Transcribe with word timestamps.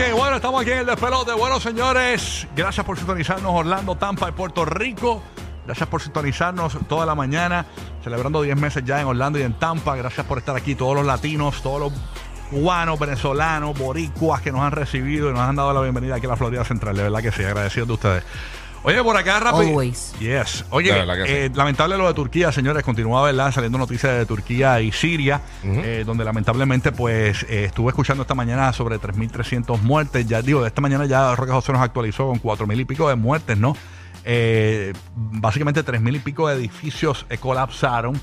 Ok, 0.00 0.16
bueno, 0.16 0.36
estamos 0.36 0.62
aquí 0.62 0.70
en 0.70 0.78
el 0.78 0.86
despelote. 0.86 1.34
Bueno, 1.34 1.60
señores, 1.60 2.48
gracias 2.56 2.86
por 2.86 2.96
sintonizarnos 2.96 3.52
Orlando, 3.54 3.96
Tampa 3.96 4.30
y 4.30 4.32
Puerto 4.32 4.64
Rico. 4.64 5.22
Gracias 5.66 5.86
por 5.90 6.00
sintonizarnos 6.00 6.78
toda 6.88 7.04
la 7.04 7.14
mañana, 7.14 7.66
celebrando 8.02 8.40
10 8.40 8.56
meses 8.56 8.82
ya 8.82 8.98
en 8.98 9.06
Orlando 9.08 9.38
y 9.38 9.42
en 9.42 9.52
Tampa. 9.52 9.96
Gracias 9.96 10.24
por 10.24 10.38
estar 10.38 10.56
aquí, 10.56 10.74
todos 10.74 10.94
los 10.94 11.04
latinos, 11.04 11.60
todos 11.60 11.80
los 11.80 11.92
cubanos, 12.48 12.98
venezolanos, 12.98 13.78
boricuas 13.78 14.40
que 14.40 14.50
nos 14.50 14.62
han 14.62 14.72
recibido 14.72 15.28
y 15.28 15.34
nos 15.34 15.42
han 15.42 15.56
dado 15.56 15.74
la 15.74 15.82
bienvenida 15.82 16.14
aquí 16.14 16.24
a 16.24 16.30
la 16.30 16.36
Florida 16.36 16.64
Central. 16.64 16.96
De 16.96 17.02
verdad 17.02 17.20
que 17.20 17.30
sí, 17.30 17.44
agradecidos 17.44 17.88
de 17.88 17.94
ustedes. 17.94 18.24
Oye, 18.82 19.02
por 19.02 19.16
acá 19.16 19.40
rápido. 19.40 19.68
Always. 19.68 20.14
Yes. 20.18 20.64
Oye, 20.70 20.90
De 20.92 20.98
verdad 21.00 21.16
que 21.16 21.26
sí. 21.26 21.32
eh, 21.32 21.50
lamentable 21.54 21.98
lo 21.98 22.06
de 22.08 22.14
Turquía, 22.14 22.50
señores. 22.50 22.82
Continúa, 22.82 23.22
¿verdad? 23.22 23.52
Saliendo 23.52 23.76
noticias 23.76 24.16
de 24.16 24.24
Turquía 24.26 24.80
y 24.80 24.90
Siria, 24.90 25.42
eh, 25.62 26.02
donde 26.06 26.24
lamentablemente, 26.24 26.90
pues, 26.90 27.42
eh, 27.48 27.64
estuve 27.66 27.90
escuchando 27.90 28.22
esta 28.22 28.34
mañana 28.34 28.72
sobre 28.72 28.98
3.300 28.98 29.80
muertes. 29.82 30.26
Ya 30.26 30.40
digo, 30.40 30.64
esta 30.64 30.80
mañana 30.80 31.04
ya 31.04 31.34
Roque 31.36 31.52
José 31.52 31.72
nos 31.72 31.82
actualizó 31.82 32.26
con 32.28 32.40
4.000 32.40 32.80
y 32.80 32.84
pico 32.86 33.08
de 33.08 33.16
muertes, 33.16 33.58
¿no? 33.58 33.76
Eh, 34.24 34.92
básicamente 35.14 35.84
3.000 35.84 36.16
y 36.16 36.18
pico 36.20 36.48
de 36.48 36.56
edificios 36.56 37.26
eh, 37.28 37.36
colapsaron. 37.38 38.20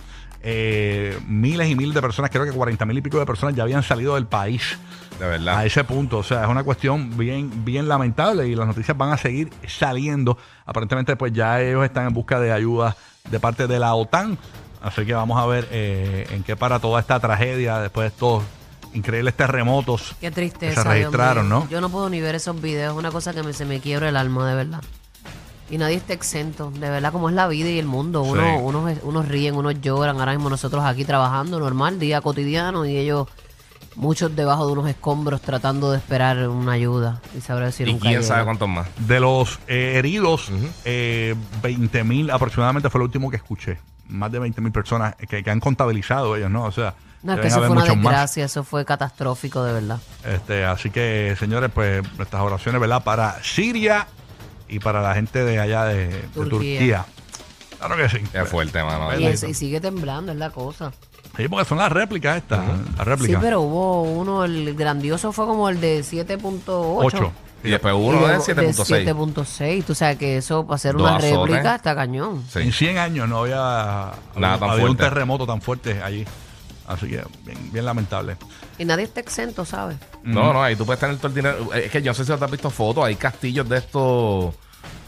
Eh, 0.50 1.20
miles 1.28 1.70
y 1.70 1.76
miles 1.76 1.94
de 1.94 2.02
personas, 2.02 2.32
creo 2.32 2.46
que 2.46 2.54
40.000 2.54 2.98
y 2.98 3.02
pico 3.02 3.20
de 3.20 3.26
personas 3.26 3.54
ya 3.54 3.64
habían 3.64 3.84
salido 3.84 4.16
del 4.16 4.28
país 4.28 4.78
De 5.20 5.26
a 5.26 5.28
verdad. 5.28 5.66
ese 5.66 5.84
punto. 5.84 6.20
O 6.20 6.24
sea, 6.24 6.44
es 6.44 6.48
una 6.50 6.64
cuestión 6.64 7.18
bien, 7.18 7.66
bien 7.66 7.90
lamentable 7.90 8.48
y 8.48 8.56
las 8.56 8.66
noticias 8.66 8.98
van 8.98 9.12
a 9.12 9.18
seguir 9.18 9.50
saliendo. 9.68 10.38
Aparentemente, 10.66 11.18
pues 11.18 11.34
ya 11.34 11.60
ellos 11.62 11.84
están 11.84 12.08
en 12.08 12.14
busca 12.14 12.40
de 12.40 12.54
ayuda 12.54 12.96
de 13.30 13.40
parte 13.42 13.68
de 13.68 13.78
la 13.78 13.94
OTAN. 13.94 14.38
Así 14.82 15.06
que 15.06 15.14
vamos 15.14 15.38
a 15.38 15.46
ver 15.48 15.68
eh, 15.70 16.26
en 16.32 16.44
qué 16.44 16.56
para 16.56 16.80
toda 16.80 17.02
esta 17.02 17.20
tragedia 17.20 17.80
después 17.80 18.04
de 18.06 18.08
estos 18.10 18.44
increíbles 18.94 19.34
terremotos 19.36 20.16
Qué 20.22 20.28
que 20.28 20.32
tristeza. 20.32 20.82
se 20.82 20.88
Dios 20.88 20.94
registraron, 21.12 21.50
mío. 21.50 21.60
¿no? 21.66 21.70
Yo 21.70 21.82
no 21.82 21.90
puedo 21.90 22.10
ni 22.10 22.22
ver 22.22 22.36
esos 22.36 22.62
videos. 22.62 22.94
Es 22.94 22.98
una 22.98 23.12
cosa 23.12 23.34
que 23.34 23.44
me, 23.44 23.52
se 23.52 23.66
me 23.66 23.82
quiebra 23.82 24.08
el 24.08 24.16
alma, 24.16 24.48
de 24.48 24.56
verdad. 24.56 24.82
Y 25.70 25.78
nadie 25.78 25.96
está 25.98 26.14
exento. 26.14 26.72
De 26.72 26.90
verdad, 26.90 27.12
como 27.12 27.30
es 27.30 27.36
la 27.36 27.48
vida 27.48 27.70
y 27.70 27.78
el 27.80 27.86
mundo. 27.86 28.22
Uno, 28.24 28.42
Sí. 28.42 28.50
unos, 28.64 28.98
unos 29.04 29.28
ríen, 29.28 29.56
unos 29.56 29.82
lloran. 29.82 30.18
Ahora 30.20 30.32
mismo 30.34 30.50
nosotros 30.50 30.84
aquí 30.86 31.04
trabajando 31.04 31.60
normal, 31.60 32.00
día 32.00 32.22
cotidiano. 32.22 32.86
Y 32.86 32.96
ellos, 32.96 33.28
muchos 33.96 34.34
debajo 34.36 34.66
de 34.66 34.72
unos 34.74 34.88
escombros, 34.90 35.42
tratando 35.42 35.92
de 35.92 35.98
esperar 35.98 36.48
una 36.48 36.72
ayuda. 36.74 37.22
Y 37.38 37.42
sabrá 37.42 37.66
decir 37.66 37.88
Y 37.90 37.94
un 37.94 38.00
quién 38.00 38.24
sabe 38.24 38.46
cuántos 38.46 38.70
más. 38.70 38.88
De 39.08 39.20
los 39.20 39.60
eh, 39.68 39.94
heridos, 39.96 40.50
eh, 40.86 41.36
20 41.62 42.04
mil 42.06 42.32
aproximadamente 42.32 42.90
fue 42.90 43.00
lo 43.00 43.06
último 43.06 43.30
que 43.30 43.36
escuché. 43.38 43.78
Más 44.08 44.32
de 44.32 44.40
20 44.40 44.62
mil 44.62 44.72
personas 44.72 45.16
que, 45.16 45.44
que 45.44 45.50
han 45.52 45.60
contabilizado 45.60 46.38
ellos, 46.38 46.50
¿no? 46.50 46.64
O 46.64 46.72
sea, 46.72 46.94
No, 47.24 47.34
es 47.34 47.42
que 47.42 47.48
eso 47.48 47.58
fue 47.58 47.70
una 47.72 47.82
más. 47.82 47.90
desgracia. 47.96 48.46
Eso 48.46 48.64
fue 48.64 48.86
catastrófico, 48.86 49.62
de 49.66 49.74
verdad. 49.74 50.00
Este, 50.24 50.64
así 50.64 50.92
que, 50.92 51.36
señores, 51.38 51.70
pues 51.74 52.02
nuestras 52.16 52.42
oraciones, 52.42 52.80
¿verdad? 52.80 53.04
Para 53.04 53.44
Siria 53.44 54.08
y 54.70 54.80
para 54.80 55.02
la 55.02 55.14
gente 55.16 55.44
de 55.44 55.60
allá 55.60 55.86
de, 55.86 56.08
de 56.08 56.20
Turquía. 56.34 56.50
Turquía. 56.50 57.06
Claro 57.80 57.96
que 57.98 58.10
sí. 58.10 58.18
Qué 58.32 58.44
fuerte, 58.46 58.84
mano. 58.84 59.18
Y, 59.20 59.26
es- 59.26 59.44
y 59.44 59.54
sigue 59.54 59.80
temblando, 59.80 60.32
es 60.32 60.38
la 60.38 60.50
cosa. 60.50 60.92
Sí, 61.36 61.48
porque 61.48 61.66
son 61.66 61.78
las 61.78 61.92
réplicas 61.92 62.38
estas. 62.38 62.66
Las 62.68 62.78
Sí, 62.78 63.04
réplicas. 63.04 63.42
pero 63.44 63.62
hubo 63.62 64.02
uno, 64.04 64.44
el 64.44 64.74
grandioso 64.76 65.32
fue 65.32 65.46
como 65.46 65.70
el 65.70 65.80
de 65.80 66.02
7.8. 66.04 66.62
Ocho. 66.68 67.32
Y 67.64 67.70
después 67.72 67.94
Y 67.94 67.98
uno 67.98 68.22
de 68.22 68.28
luego 68.28 68.44
7.6. 68.44 69.06
7.6. 69.06 69.84
Tú 69.84 69.94
sabes 69.96 70.18
que 70.18 70.38
eso 70.38 70.66
para 70.66 70.76
hacer 70.76 70.94
Dos 70.94 71.02
una 71.04 71.18
azotes. 71.18 71.38
réplica 71.38 71.76
está 71.76 71.96
cañón. 71.96 72.44
Sí. 72.52 72.60
En 72.60 72.72
100 72.72 72.98
años 72.98 73.28
no 73.30 73.40
había, 73.40 73.56
Nada 74.36 74.58
tan 74.60 74.70
había 74.70 74.74
un 74.86 74.96
fuerte. 74.96 75.04
terremoto 75.04 75.46
tan 75.46 75.62
fuerte 75.62 76.02
allí. 76.02 76.26
Así 76.88 77.08
que 77.08 77.22
bien, 77.46 77.72
bien 77.74 77.86
lamentable. 77.86 78.38
Y 78.78 78.86
nadie 78.86 79.04
está 79.04 79.20
exento, 79.20 79.66
¿sabes? 79.66 79.98
No, 80.24 80.54
no, 80.54 80.64
ahí 80.64 80.76
tú 80.76 80.86
puedes 80.86 81.00
tener 81.00 81.18
todo 81.18 81.28
el 81.28 81.34
dinero. 81.36 81.74
Es 81.74 81.92
que 81.92 82.02
yo 82.02 82.12
no 82.12 82.14
sé 82.16 82.24
si 82.26 82.34
te 82.34 82.44
has 82.46 82.52
visto 82.52 82.70
fotos. 82.70 83.04
Hay 83.06 83.16
castillos 83.16 83.68
de 83.68 83.78
estos. 83.78 84.56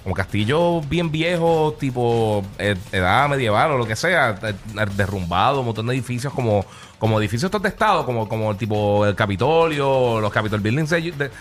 Como 0.04 0.16
castillos 0.16 0.88
bien 0.88 1.12
viejos, 1.12 1.78
tipo 1.78 2.44
eh, 2.58 2.76
edad 2.92 3.28
medieval 3.30 3.72
o 3.72 3.78
lo 3.78 3.86
que 3.86 3.96
sea, 3.98 4.38
eh, 4.44 4.54
derrumbados, 4.96 5.60
un 5.60 5.66
montón 5.66 5.88
de 5.88 5.94
edificios 5.94 6.34
como, 6.34 6.66
como 6.98 7.20
edificios 7.20 7.50
estos 7.50 7.62
de 7.62 7.68
estado, 7.70 8.06
como, 8.06 8.28
como 8.28 8.56
tipo 8.56 9.06
el 9.06 9.14
Capitolio, 9.16 10.22
los 10.22 10.32
Capitol 10.32 10.62
Buildings 10.62 10.90
de- 10.90 11.12
de- 11.12 11.32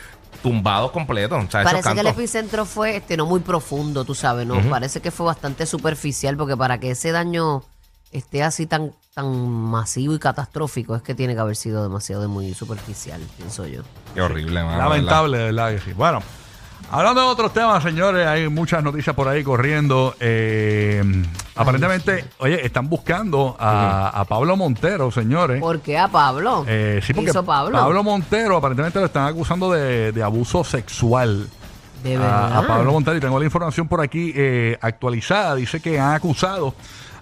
tumbados 0.42 0.90
completos. 0.90 1.38
O 1.44 1.50
sea, 1.50 1.60
esos 1.62 1.72
Parece 1.72 1.82
que 1.94 2.00
el 2.00 2.04
cantos. 2.06 2.12
epicentro 2.18 2.64
fue 2.64 2.96
este 2.96 3.16
no 3.16 3.26
muy 3.26 3.40
profundo, 3.40 4.04
tú 4.04 4.14
sabes, 4.14 4.46
¿no? 4.46 4.60
Parece 4.68 5.00
que 5.00 5.10
fue 5.12 5.26
bastante 5.26 5.64
superficial 5.64 6.36
porque 6.36 6.56
para 6.56 6.78
que 6.78 6.90
ese 6.90 7.12
daño 7.12 7.62
esté 8.12 8.42
así 8.42 8.66
tan 8.66 8.92
tan 9.14 9.48
masivo 9.48 10.14
y 10.14 10.18
catastrófico 10.20 10.94
es 10.94 11.02
que 11.02 11.12
tiene 11.12 11.34
que 11.34 11.40
haber 11.40 11.56
sido 11.56 11.82
demasiado 11.82 12.22
de 12.22 12.28
muy 12.28 12.54
superficial, 12.54 13.20
pienso 13.36 13.66
yo. 13.66 13.82
Qué 14.14 14.20
horrible, 14.20 14.62
mano. 14.62 14.78
lamentable, 14.78 15.38
de 15.38 15.44
verdad 15.46 15.70
que 15.72 15.80
sí. 15.80 15.92
Bueno, 15.92 16.22
hablando 16.92 17.22
de 17.22 17.26
otros 17.26 17.52
temas, 17.52 17.82
señores, 17.82 18.24
hay 18.28 18.48
muchas 18.48 18.80
noticias 18.84 19.16
por 19.16 19.26
ahí 19.26 19.42
corriendo. 19.42 20.14
Eh, 20.20 21.02
aparentemente, 21.56 22.26
oye, 22.38 22.64
están 22.64 22.88
buscando 22.88 23.56
a, 23.58 24.08
a 24.20 24.24
Pablo 24.24 24.56
Montero, 24.56 25.10
señores. 25.10 25.60
¿Por 25.60 25.80
qué 25.80 25.98
a 25.98 26.06
Pablo? 26.06 26.64
Eh, 26.68 27.00
sí, 27.02 27.08
¿Qué 27.08 27.14
porque 27.14 27.30
hizo 27.30 27.44
Pablo? 27.44 28.04
Montero 28.04 28.56
aparentemente 28.56 29.00
lo 29.00 29.06
están 29.06 29.26
acusando 29.26 29.72
de, 29.72 30.12
de 30.12 30.22
abuso 30.22 30.62
sexual. 30.62 31.48
de 32.04 32.14
a, 32.14 32.20
verdad. 32.20 32.56
a 32.58 32.66
Pablo 32.68 32.92
Montero. 32.92 33.16
Y 33.16 33.20
tengo 33.20 33.38
la 33.40 33.44
información 33.46 33.88
por 33.88 34.00
aquí 34.00 34.32
eh, 34.36 34.78
actualizada. 34.80 35.56
Dice 35.56 35.80
que 35.80 35.98
han 35.98 36.14
acusado 36.14 36.72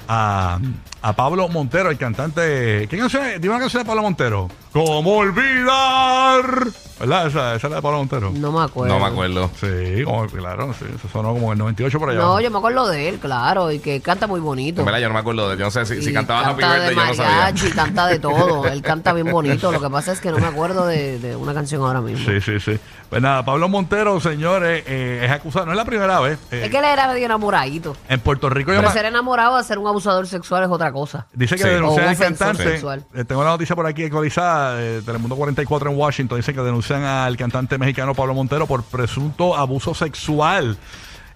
a, 0.09 0.59
a 1.03 1.13
Pablo 1.15 1.49
Montero, 1.49 1.91
el 1.91 1.99
cantante. 1.99 2.87
¿Qué 2.89 2.99
canción? 2.99 3.25
Dime 3.41 3.55
una 3.55 3.61
canción 3.61 3.83
de 3.83 3.87
Pablo 3.87 4.03
Montero. 4.03 4.49
¿Cómo 4.85 5.17
olvidar? 5.17 6.67
¿Verdad? 6.99 7.27
Esa, 7.27 7.55
esa 7.57 7.67
es 7.67 7.71
la 7.71 7.77
de 7.77 7.83
Pablo 7.83 7.99
Montero. 7.99 8.31
No 8.35 8.51
me 8.53 8.63
acuerdo. 8.65 8.95
No 8.95 9.01
me 9.01 9.07
acuerdo. 9.07 9.51
Sí, 9.61 10.03
como, 10.05 10.27
claro, 10.29 10.73
sí, 10.79 10.87
eso 10.95 11.09
sonó 11.13 11.35
como 11.35 11.49
en 11.49 11.53
el 11.53 11.59
98 11.59 11.99
por 11.99 12.09
allá. 12.11 12.19
No, 12.21 12.41
yo 12.41 12.51
me 12.51 12.57
acuerdo 12.57 12.89
de 12.89 13.09
él, 13.11 13.19
claro, 13.19 13.71
y 13.71 13.81
que 13.81 14.01
canta 14.01 14.27
muy 14.27 14.41
bonito. 14.41 14.81
En 14.81 14.87
verdad, 14.87 15.01
yo 15.01 15.09
no 15.09 15.15
me 15.15 15.21
acuerdo 15.21 15.51
de 15.51 15.59
Yo 15.59 15.67
no 15.67 15.71
sé 15.71 15.85
si, 15.85 16.01
si 16.03 16.11
Y 16.11 16.13
cantaba 16.15 16.41
Happy 16.49 16.61
canta 16.63 16.75
de 16.81 16.89
Birthday, 16.89 17.05
yo 17.05 17.11
no 17.11 17.15
sabía. 17.15 17.37
mariachi, 17.37 17.71
canta 17.73 18.07
de 18.07 18.19
todo. 18.19 18.67
Él 18.73 18.81
canta 18.81 19.13
bien 19.13 19.31
bonito. 19.31 19.73
Lo 19.73 19.81
que 19.81 19.91
pasa 19.91 20.13
es 20.13 20.21
que 20.21 20.31
no 20.31 20.39
me 20.39 20.47
acuerdo 20.47 20.87
de, 20.87 21.19
de 21.19 21.37
una 21.37 21.53
canción 21.53 21.83
ahora 21.83 22.01
mismo. 22.01 22.25
Sí, 22.31 22.41
sí, 22.41 22.59
sí. 22.61 22.79
Pues 23.11 23.21
nada, 23.23 23.45
Pablo 23.45 23.69
Montero, 23.69 24.19
señores, 24.19 24.83
eh, 24.87 25.21
es 25.25 25.31
acusado. 25.31 25.67
No 25.67 25.73
es 25.73 25.77
la 25.77 25.85
primera 25.85 26.19
vez. 26.21 26.39
eh, 26.51 26.63
Es 26.65 26.71
que 26.71 26.79
él 26.79 26.85
era 26.87 27.09
medio 27.09 27.27
enamoradito. 27.27 27.95
En 28.09 28.21
Puerto 28.21 28.49
Rico 28.49 28.73
yo 28.73 28.79
Pero 28.79 28.89
me- 28.89 28.95
ser 28.95 29.05
enamorado 29.05 29.59
de 29.59 29.65
ser 29.65 29.79
un 29.79 29.87
abusador 29.87 30.27
sexual 30.27 30.65
es 30.65 30.71
otra 30.71 30.91
cosa. 30.93 31.27
Dice 31.35 31.57
que 31.57 31.63
Sí. 31.63 31.69
denuncian 31.69 32.05
O 32.05 32.09
un 32.09 32.09
al 32.09 32.15
ofensor 32.17 32.47
cantante. 32.49 32.73
sexual. 32.73 33.05
eh, 33.15 33.25
tengo 33.25 33.45
la 33.45 33.51
noticia 33.51 33.77
por 33.77 33.87
aquí 33.87 34.05
actualizada 34.05 34.66
de 34.75 35.03
Telemundo 35.03 35.37
44 35.37 35.91
en 35.91 35.97
Washington. 35.97 36.39
Dice 36.39 36.53
que 36.55 36.61
denuncian 36.61 37.03
al 37.05 37.37
cantante 37.37 37.79
mexicano 37.79 38.15
Pablo 38.15 38.35
Montero 38.35 38.67
por 38.67 38.83
presunto 38.85 39.57
abuso 39.57 39.95
sexual. 39.95 40.77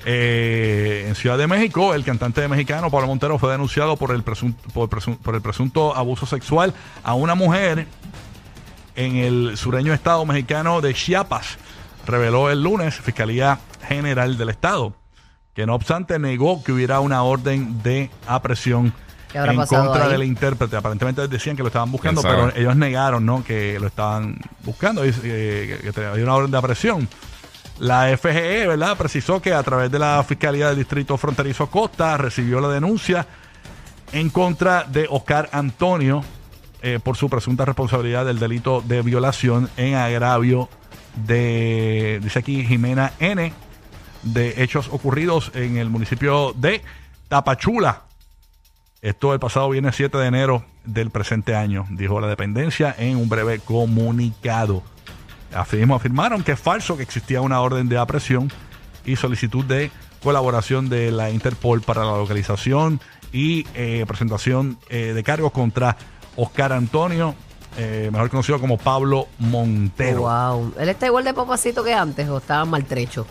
Eh, 0.06 1.04
en 1.08 1.14
Ciudad 1.14 1.36
de 1.36 1.46
México, 1.46 1.92
el 1.94 2.04
cantante 2.04 2.46
mexicano 2.48 2.90
Pablo 2.90 3.06
Montero 3.06 3.38
fue 3.38 3.52
denunciado 3.52 3.96
por 3.96 4.12
el, 4.14 4.22
presunto, 4.22 4.62
por, 4.72 4.88
presun- 4.88 5.18
por 5.18 5.34
el 5.34 5.42
presunto 5.42 5.94
abuso 5.94 6.24
sexual 6.26 6.72
a 7.04 7.12
una 7.14 7.34
mujer 7.34 7.86
en 8.96 9.16
el 9.16 9.56
sureño 9.56 9.92
estado 9.92 10.24
mexicano 10.24 10.80
de 10.80 10.94
Chiapas. 10.94 11.58
Reveló 12.06 12.50
el 12.50 12.62
lunes 12.62 12.94
Fiscalía 12.96 13.58
General 13.86 14.38
del 14.38 14.48
Estado, 14.48 14.94
que 15.54 15.66
no 15.66 15.74
obstante 15.74 16.18
negó 16.18 16.64
que 16.64 16.72
hubiera 16.72 17.00
una 17.00 17.22
orden 17.22 17.82
de 17.82 18.10
aprehensión 18.26 18.92
¿Qué 18.92 18.94
habrá 18.94 19.09
en 19.34 19.56
pasado 19.56 19.86
contra 19.86 20.06
ahí? 20.06 20.12
del 20.12 20.24
intérprete. 20.24 20.76
Aparentemente 20.76 21.26
decían 21.28 21.56
que 21.56 21.62
lo 21.62 21.68
estaban 21.68 21.90
buscando, 21.90 22.22
¿Quién 22.22 22.34
pero 22.34 22.56
ellos 22.56 22.76
negaron 22.76 23.24
¿no? 23.24 23.44
que 23.44 23.78
lo 23.78 23.86
estaban 23.86 24.38
buscando, 24.64 25.04
y, 25.04 25.10
eh, 25.24 25.80
que, 25.82 25.92
que 25.92 26.06
había 26.06 26.24
una 26.24 26.34
orden 26.34 26.50
de 26.50 26.58
aprehensión. 26.58 27.08
La 27.78 28.14
FGE, 28.16 28.66
¿verdad? 28.66 28.96
Precisó 28.96 29.40
que 29.40 29.54
a 29.54 29.62
través 29.62 29.90
de 29.90 29.98
la 29.98 30.22
Fiscalía 30.26 30.68
del 30.68 30.76
Distrito 30.76 31.16
Fronterizo 31.16 31.70
Costa 31.70 32.18
recibió 32.18 32.60
la 32.60 32.68
denuncia 32.68 33.26
en 34.12 34.28
contra 34.28 34.84
de 34.84 35.06
Oscar 35.08 35.48
Antonio 35.52 36.22
eh, 36.82 36.98
por 37.02 37.16
su 37.16 37.28
presunta 37.28 37.64
responsabilidad 37.64 38.26
del 38.26 38.38
delito 38.38 38.82
de 38.82 39.02
violación 39.02 39.70
en 39.76 39.94
agravio 39.94 40.68
de, 41.26 42.20
dice 42.22 42.38
aquí, 42.38 42.64
Jimena 42.64 43.12
N, 43.18 43.52
de 44.22 44.62
hechos 44.62 44.88
ocurridos 44.90 45.50
en 45.54 45.76
el 45.76 45.90
municipio 45.90 46.52
de 46.56 46.82
Tapachula. 47.28 48.02
Esto 49.02 49.32
el 49.32 49.40
pasado 49.40 49.70
viernes 49.70 49.96
7 49.96 50.18
de 50.18 50.26
enero 50.26 50.62
del 50.84 51.08
presente 51.08 51.56
año, 51.56 51.86
dijo 51.88 52.20
la 52.20 52.26
dependencia 52.26 52.94
en 52.98 53.16
un 53.16 53.30
breve 53.30 53.58
comunicado. 53.58 54.82
Asimismo 55.54 55.94
afirmaron 55.94 56.42
que 56.42 56.52
es 56.52 56.60
falso 56.60 56.98
que 56.98 57.02
existía 57.02 57.40
una 57.40 57.62
orden 57.62 57.88
de 57.88 57.96
aprehensión 57.96 58.52
y 59.06 59.16
solicitud 59.16 59.64
de 59.64 59.90
colaboración 60.22 60.90
de 60.90 61.10
la 61.12 61.30
Interpol 61.30 61.80
para 61.80 62.04
la 62.04 62.18
localización 62.18 63.00
y 63.32 63.66
eh, 63.74 64.04
presentación 64.06 64.76
eh, 64.90 65.14
de 65.14 65.22
cargos 65.22 65.52
contra 65.52 65.96
Oscar 66.36 66.74
Antonio, 66.74 67.34
eh, 67.78 68.10
mejor 68.12 68.28
conocido 68.28 68.60
como 68.60 68.76
Pablo 68.76 69.28
Montero. 69.38 70.20
Wow. 70.20 70.74
¿Él 70.78 70.90
está 70.90 71.06
igual 71.06 71.24
de 71.24 71.32
papacito 71.32 71.82
que 71.82 71.94
antes 71.94 72.28
o 72.28 72.36
estaba 72.36 72.66
maltrecho? 72.66 73.26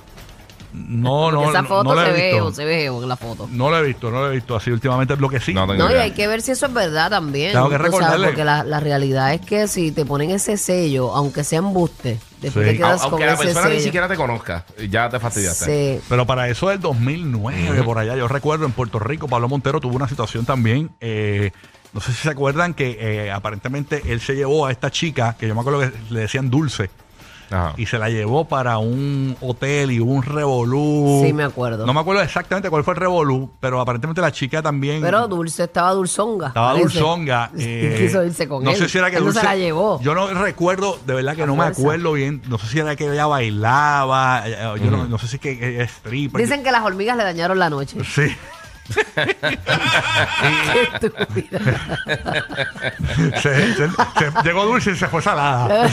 No, 0.72 1.32
no, 1.32 1.50
esa 1.50 1.64
no, 1.64 1.68
foto 1.68 1.84
no 1.84 1.96
lo 1.96 2.02
se 2.06 2.10
he 2.10 2.14
ve, 2.14 2.32
visto. 2.34 2.46
o 2.48 2.52
se 2.52 2.66
ve 2.66 2.86
en 2.86 3.08
la 3.10 3.16
foto. 3.18 3.48
No 3.52 3.70
lo 3.70 3.78
he 3.80 3.84
visto, 3.84 4.12
no 4.12 4.22
lo 4.22 4.32
he 4.32 4.36
visto 4.36 4.56
así 4.56 4.70
últimamente. 4.72 5.16
Lo 5.18 5.28
que 5.30 5.40
sí, 5.40 5.54
No, 5.54 5.66
y 5.92 5.96
hay 5.96 6.12
que 6.12 6.28
ver 6.28 6.42
si 6.42 6.52
eso 6.52 6.68
es 6.68 6.74
verdad 6.74 7.10
también. 7.10 7.54
Tengo 7.54 7.70
que 7.70 7.78
sabes, 7.78 7.92
recordarle. 7.92 8.28
porque 8.28 8.44
la, 8.44 8.64
la 8.64 8.80
realidad 8.80 9.34
es 9.34 9.42
que 9.42 9.68
si 9.68 9.92
te 9.92 10.06
ponen 10.06 10.30
ese 10.32 10.58
sello, 10.58 11.14
aunque 11.16 11.44
sea 11.44 11.60
embuste, 11.60 12.20
después 12.42 12.66
Sí. 12.68 12.72
te 12.74 12.78
quedas 12.78 13.02
Aunque 13.02 13.18
con 13.18 13.26
la 13.26 13.34
ese 13.34 13.44
persona 13.46 13.64
sello. 13.64 13.76
ni 13.76 13.82
siquiera 13.82 14.08
te 14.08 14.16
conozca, 14.16 14.66
ya 14.90 15.10
te 15.10 15.20
fastidiaste. 15.20 15.98
Sí. 16.00 16.06
Pero 16.08 16.26
para 16.28 16.48
eso 16.50 16.70
del 16.70 16.80
2009, 16.80 17.84
por 17.84 17.98
allá, 17.98 18.16
yo 18.16 18.28
recuerdo 18.28 18.66
en 18.66 18.72
Puerto 18.72 19.00
Rico, 19.00 19.28
Pablo 19.28 19.48
Montero 19.50 19.80
tuvo 19.80 19.96
una 19.96 20.08
situación 20.08 20.46
también. 20.46 20.92
eh, 21.02 21.52
no 21.92 22.02
sé 22.02 22.12
si 22.12 22.20
se 22.22 22.30
acuerdan 22.30 22.76
que 22.76 22.98
eh, 23.02 23.32
aparentemente 23.32 24.04
él 24.06 24.22
se 24.22 24.36
llevó 24.36 24.68
a 24.68 24.72
esta 24.72 24.92
chica, 24.92 25.36
que 25.40 25.48
yo 25.48 25.56
me 25.56 25.62
acuerdo 25.62 25.80
que 25.80 25.92
le 26.12 26.20
decían 26.20 26.52
Dulce, 26.52 26.92
Ajá. 27.52 27.74
y 27.78 27.86
se 27.86 27.98
la 27.98 28.10
llevó 28.10 28.46
para 28.46 28.78
un 28.78 29.36
hotel 29.42 29.92
y 29.92 30.00
hubo 30.00 30.12
un 30.14 30.24
revolú. 30.24 31.22
Sí, 31.26 31.34
me 31.34 31.44
acuerdo. 31.44 31.86
No 31.86 31.94
me 31.94 32.00
acuerdo 32.00 32.22
exactamente 32.22 32.70
cuál 32.70 32.84
fue 32.84 32.94
el 32.94 33.00
revolú, 33.00 33.52
pero 33.60 33.82
aparentemente 33.82 34.22
la 34.22 34.32
chica 34.32 34.62
también. 34.62 35.02
Pero 35.02 35.28
Dulce 35.28 35.64
estaba 35.64 35.92
dulzonga. 35.94 36.48
Estaba 36.50 36.74
parece. 36.74 36.84
dulzonga. 37.00 37.52
Y 37.58 37.64
eh, 37.64 37.96
quiso 38.00 38.24
irse 38.24 38.48
con 38.48 38.64
no 38.64 38.72
él. 38.72 38.78
sé 38.78 38.88
si 38.90 38.98
era 38.98 39.10
que 39.10 39.18
Él 39.18 39.24
Dulce. 39.24 39.40
se 39.40 39.46
la 39.46 39.56
llevó. 39.56 40.00
Yo 40.02 40.14
no 40.16 40.28
recuerdo, 40.34 40.98
de 41.06 41.14
verdad 41.14 41.36
que 41.36 41.46
no 41.46 41.56
me 41.56 41.64
acuerdo 41.66 42.14
bien. 42.14 42.42
No 42.48 42.58
sé 42.58 42.68
si 42.68 42.80
era 42.80 42.96
que 42.96 43.12
ella 43.12 43.26
bailaba. 43.28 44.44
eh, 44.46 44.56
Yo 44.84 44.92
no, 44.92 45.06
no 45.08 45.18
sé 45.18 45.28
si 45.28 45.36
es 45.38 45.42
que 45.42 45.82
es 45.82 45.90
stripper. 45.92 46.42
Dicen 46.42 46.64
que 46.64 46.72
las 46.72 46.84
hormigas 46.84 47.18
le 47.18 47.24
dañaron 47.24 47.60
la 47.60 47.70
noche. 47.70 47.98
Sí. 48.04 48.28
Qué 50.74 50.82
estúpida. 50.94 51.60
Se- 53.42 53.74
se- 53.76 53.90
se- 53.90 54.44
llegó 54.44 54.66
dulce 54.66 54.92
y 54.92 54.96
se 54.96 55.08
fue 55.08 55.22
salada. 55.22 55.88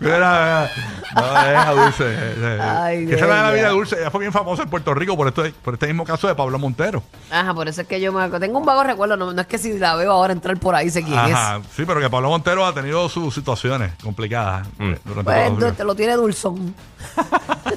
Mira, 0.00 0.70
no, 1.14 1.22
deja 1.44 1.70
dulce. 1.72 2.16
Ay, 2.60 3.06
que 3.06 3.14
esa 3.14 3.24
era 3.26 3.36
la 3.42 3.50
bella. 3.50 3.62
vida 3.62 3.68
dulce. 3.70 3.96
Ella 4.00 4.10
fue 4.10 4.20
bien 4.20 4.32
famosa 4.32 4.62
en 4.62 4.70
Puerto 4.70 4.94
Rico 4.94 5.16
por, 5.16 5.28
esto, 5.28 5.44
por 5.62 5.74
este 5.74 5.86
mismo 5.86 6.04
caso 6.04 6.26
de 6.28 6.34
Pablo 6.34 6.58
Montero. 6.58 7.02
Ajá, 7.30 7.52
por 7.54 7.68
eso 7.68 7.82
es 7.82 7.86
que 7.86 8.00
yo 8.00 8.12
me 8.12 8.20
acuerdo. 8.22 8.40
Tengo 8.46 8.58
un 8.58 8.64
vago 8.66 8.82
recuerdo. 8.84 9.16
No, 9.16 9.32
no 9.32 9.40
es 9.40 9.46
que 9.46 9.58
si 9.58 9.78
la 9.78 9.94
veo 9.96 10.10
ahora 10.12 10.32
entrar 10.32 10.56
por 10.58 10.74
ahí 10.74 10.90
sé 10.90 11.02
quién 11.02 11.18
Ajá, 11.18 11.60
sí, 11.74 11.84
pero 11.86 12.00
que 12.00 12.08
Pablo 12.10 12.28
Montero 12.30 12.64
ha 12.66 12.72
tenido 12.74 13.08
sus 13.08 13.34
situaciones 13.34 13.92
complicadas 14.02 14.66
Mm. 14.78 14.92
es. 14.92 15.00
Pues 15.24 15.76
te 15.76 15.84
lo 15.84 15.94
tiene 15.94 16.14
dulzón. 16.14 16.74